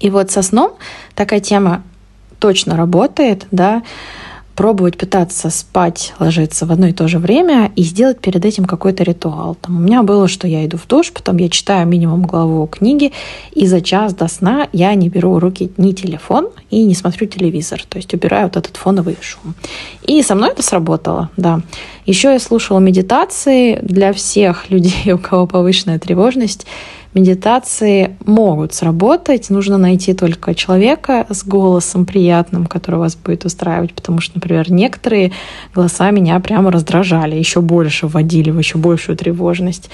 И 0.00 0.10
вот 0.10 0.30
со 0.30 0.42
сном 0.42 0.72
такая 1.14 1.40
тема 1.40 1.82
точно 2.38 2.76
работает, 2.76 3.46
да, 3.50 3.82
пробовать 4.60 4.98
пытаться 4.98 5.48
спать, 5.48 6.12
ложиться 6.18 6.66
в 6.66 6.70
одно 6.70 6.88
и 6.88 6.92
то 6.92 7.08
же 7.08 7.18
время 7.18 7.72
и 7.76 7.82
сделать 7.82 8.20
перед 8.20 8.44
этим 8.44 8.66
какой-то 8.66 9.02
ритуал. 9.04 9.54
Там 9.54 9.78
у 9.78 9.80
меня 9.80 10.02
было, 10.02 10.28
что 10.28 10.46
я 10.46 10.66
иду 10.66 10.76
в 10.76 10.86
душ, 10.86 11.12
потом 11.12 11.38
я 11.38 11.48
читаю 11.48 11.86
минимум 11.86 12.26
главу 12.26 12.66
книги, 12.66 13.10
и 13.52 13.66
за 13.66 13.80
час 13.80 14.12
до 14.12 14.28
сна 14.28 14.68
я 14.74 14.94
не 14.94 15.08
беру 15.08 15.32
в 15.32 15.38
руки 15.38 15.72
ни 15.78 15.92
телефон 15.92 16.50
и 16.68 16.84
не 16.84 16.94
смотрю 16.94 17.26
телевизор. 17.26 17.82
То 17.88 17.96
есть 17.96 18.12
убираю 18.12 18.48
вот 18.48 18.58
этот 18.58 18.76
фоновый 18.76 19.16
шум. 19.22 19.54
И 20.06 20.22
со 20.22 20.34
мной 20.34 20.50
это 20.50 20.62
сработало, 20.62 21.30
да. 21.38 21.62
Еще 22.04 22.30
я 22.30 22.38
слушала 22.38 22.80
медитации 22.80 23.78
для 23.80 24.12
всех 24.12 24.68
людей, 24.68 25.10
у 25.14 25.18
кого 25.18 25.46
повышенная 25.46 25.98
тревожность 25.98 26.66
медитации 27.14 28.16
могут 28.24 28.72
сработать. 28.74 29.50
Нужно 29.50 29.78
найти 29.78 30.14
только 30.14 30.54
человека 30.54 31.26
с 31.28 31.44
голосом 31.44 32.06
приятным, 32.06 32.66
который 32.66 33.00
вас 33.00 33.16
будет 33.16 33.44
устраивать, 33.44 33.94
потому 33.94 34.20
что, 34.20 34.36
например, 34.36 34.70
некоторые 34.70 35.32
голоса 35.74 36.10
меня 36.10 36.38
прямо 36.40 36.70
раздражали, 36.70 37.36
еще 37.36 37.60
больше 37.60 38.06
вводили 38.06 38.50
в 38.50 38.58
еще 38.58 38.78
большую 38.78 39.16
тревожность. 39.16 39.90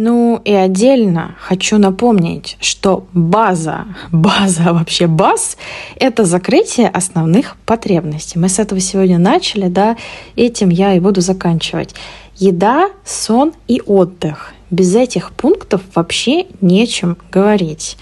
Ну 0.00 0.40
и 0.44 0.52
отдельно 0.52 1.34
хочу 1.40 1.76
напомнить, 1.76 2.56
что 2.60 3.08
база, 3.12 3.86
база 4.12 4.72
вообще 4.72 5.08
баз— 5.08 5.58
это 5.96 6.24
закрытие 6.24 6.88
основных 6.88 7.56
потребностей. 7.66 8.38
Мы 8.38 8.48
с 8.48 8.60
этого 8.60 8.80
сегодня 8.80 9.18
начали, 9.18 9.66
да, 9.66 9.96
этим 10.36 10.68
я 10.68 10.94
и 10.94 11.00
буду 11.00 11.20
заканчивать. 11.20 11.96
Еда, 12.36 12.90
сон 13.04 13.52
и 13.66 13.82
отдых. 13.84 14.52
Без 14.70 14.94
этих 14.94 15.32
пунктов 15.32 15.80
вообще 15.94 16.46
нечем 16.60 17.16
говорить. 17.32 17.96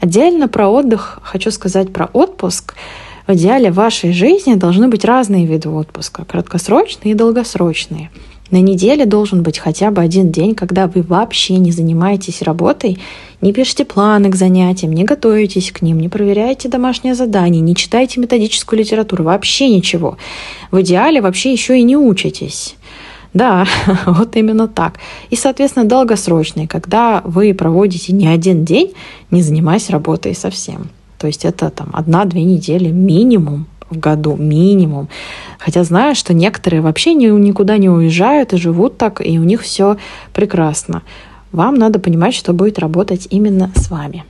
Отдельно 0.00 0.48
про 0.48 0.68
отдых 0.68 1.18
хочу 1.22 1.50
сказать 1.50 1.92
про 1.92 2.06
отпуск. 2.12 2.74
В 3.26 3.34
идеале 3.34 3.70
в 3.70 3.76
вашей 3.76 4.12
жизни 4.12 4.54
должны 4.54 4.88
быть 4.88 5.04
разные 5.04 5.46
виды 5.46 5.68
отпуска, 5.68 6.24
краткосрочные 6.24 7.12
и 7.12 7.16
долгосрочные. 7.16 8.10
На 8.52 8.60
неделе 8.60 9.06
должен 9.06 9.42
быть 9.42 9.58
хотя 9.58 9.90
бы 9.90 10.02
один 10.02 10.30
день, 10.30 10.54
когда 10.54 10.86
вы 10.86 11.00
вообще 11.00 11.56
не 11.56 11.72
занимаетесь 11.72 12.42
работой, 12.42 12.98
не 13.40 13.54
пишете 13.54 13.86
планы 13.86 14.28
к 14.28 14.36
занятиям, 14.36 14.92
не 14.92 15.04
готовитесь 15.04 15.72
к 15.72 15.80
ним, 15.80 15.98
не 15.98 16.10
проверяете 16.10 16.68
домашние 16.68 17.14
задания, 17.14 17.62
не 17.62 17.74
читаете 17.74 18.20
методическую 18.20 18.78
литературу, 18.78 19.24
вообще 19.24 19.70
ничего. 19.70 20.18
В 20.70 20.82
идеале 20.82 21.22
вообще 21.22 21.50
еще 21.50 21.78
и 21.78 21.82
не 21.82 21.96
учитесь. 21.96 22.76
Да, 23.34 23.66
вот 24.06 24.36
именно 24.36 24.68
так. 24.68 24.98
И, 25.30 25.36
соответственно, 25.36 25.86
долгосрочные, 25.86 26.68
когда 26.68 27.22
вы 27.24 27.54
проводите 27.54 28.12
не 28.12 28.26
один 28.26 28.64
день, 28.64 28.92
не 29.30 29.42
занимаясь 29.42 29.90
работой 29.90 30.34
совсем. 30.34 30.88
То 31.18 31.26
есть 31.26 31.44
это 31.44 31.70
там 31.70 31.90
одна-две 31.92 32.44
недели 32.44 32.90
минимум 32.90 33.66
в 33.88 33.98
году, 33.98 34.36
минимум. 34.36 35.08
Хотя 35.58 35.84
знаю, 35.84 36.14
что 36.14 36.34
некоторые 36.34 36.80
вообще 36.80 37.14
никуда 37.14 37.76
не 37.78 37.88
уезжают 37.88 38.52
и 38.52 38.56
живут 38.56 38.98
так, 38.98 39.24
и 39.24 39.38
у 39.38 39.44
них 39.44 39.62
все 39.62 39.96
прекрасно. 40.32 41.02
Вам 41.52 41.74
надо 41.74 41.98
понимать, 41.98 42.34
что 42.34 42.52
будет 42.52 42.78
работать 42.78 43.28
именно 43.30 43.70
с 43.74 43.90
вами. 43.90 44.24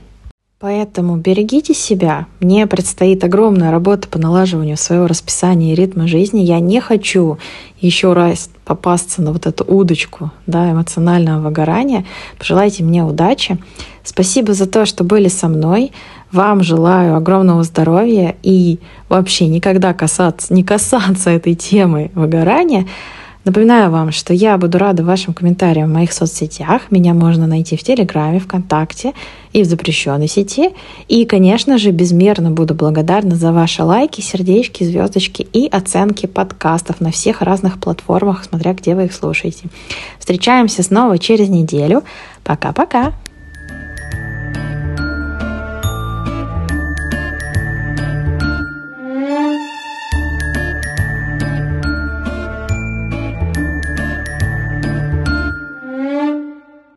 Поэтому 0.63 1.17
берегите 1.17 1.73
себя. 1.73 2.25
Мне 2.39 2.67
предстоит 2.67 3.21
огромная 3.25 3.69
работа 3.69 4.07
по 4.07 4.17
налаживанию 4.17 4.77
своего 4.77 5.07
расписания 5.07 5.73
и 5.73 5.75
ритма 5.75 6.07
жизни. 6.07 6.39
Я 6.39 6.61
не 6.61 6.79
хочу 6.79 7.37
еще 7.81 8.13
раз 8.13 8.49
попасться 8.63 9.21
на 9.21 9.33
вот 9.33 9.45
эту 9.45 9.65
удочку 9.65 10.31
да, 10.47 10.71
эмоционального 10.71 11.41
выгорания. 11.41 12.05
Пожелайте 12.37 12.81
мне 12.85 13.03
удачи. 13.03 13.57
Спасибо 14.05 14.53
за 14.53 14.65
то, 14.65 14.85
что 14.85 15.03
были 15.03 15.27
со 15.27 15.49
мной. 15.49 15.91
Вам 16.31 16.63
желаю 16.63 17.17
огромного 17.17 17.63
здоровья 17.63 18.33
и 18.41 18.79
вообще 19.09 19.47
никогда 19.47 19.93
касаться, 19.93 20.53
не 20.53 20.63
касаться 20.63 21.29
этой 21.29 21.55
темы 21.55 22.09
выгорания. 22.15 22.87
Напоминаю 23.45 23.91
вам, 23.91 24.13
что 24.13 24.33
я 24.33 24.57
буду 24.57 24.77
рада 24.77 25.03
вашим 25.03 25.33
комментариям 25.33 25.89
в 25.89 25.93
моих 25.93 26.13
соцсетях. 26.13 26.83
Меня 26.91 27.13
можно 27.13 27.45
найти 27.45 27.75
в 27.75 27.83
Телеграме, 27.83 28.39
ВКонтакте 28.39 29.13
и 29.51 29.63
в 29.63 29.65
запрещенной 29.65 30.29
сети. 30.29 30.69
И, 31.09 31.25
конечно 31.25 31.77
же, 31.77 31.91
безмерно 31.91 32.51
буду 32.51 32.73
благодарна 32.73 33.35
за 33.35 33.51
ваши 33.51 33.83
лайки, 33.83 34.21
сердечки, 34.21 34.85
звездочки 34.85 35.45
и 35.51 35.67
оценки 35.67 36.25
подкастов 36.25 37.01
на 37.01 37.11
всех 37.11 37.41
разных 37.41 37.79
платформах, 37.79 38.45
смотря 38.45 38.73
где 38.73 38.95
вы 38.95 39.05
их 39.05 39.13
слушаете. 39.13 39.65
Встречаемся 40.19 40.81
снова 40.81 41.17
через 41.17 41.49
неделю. 41.49 42.03
Пока-пока! 42.45 43.13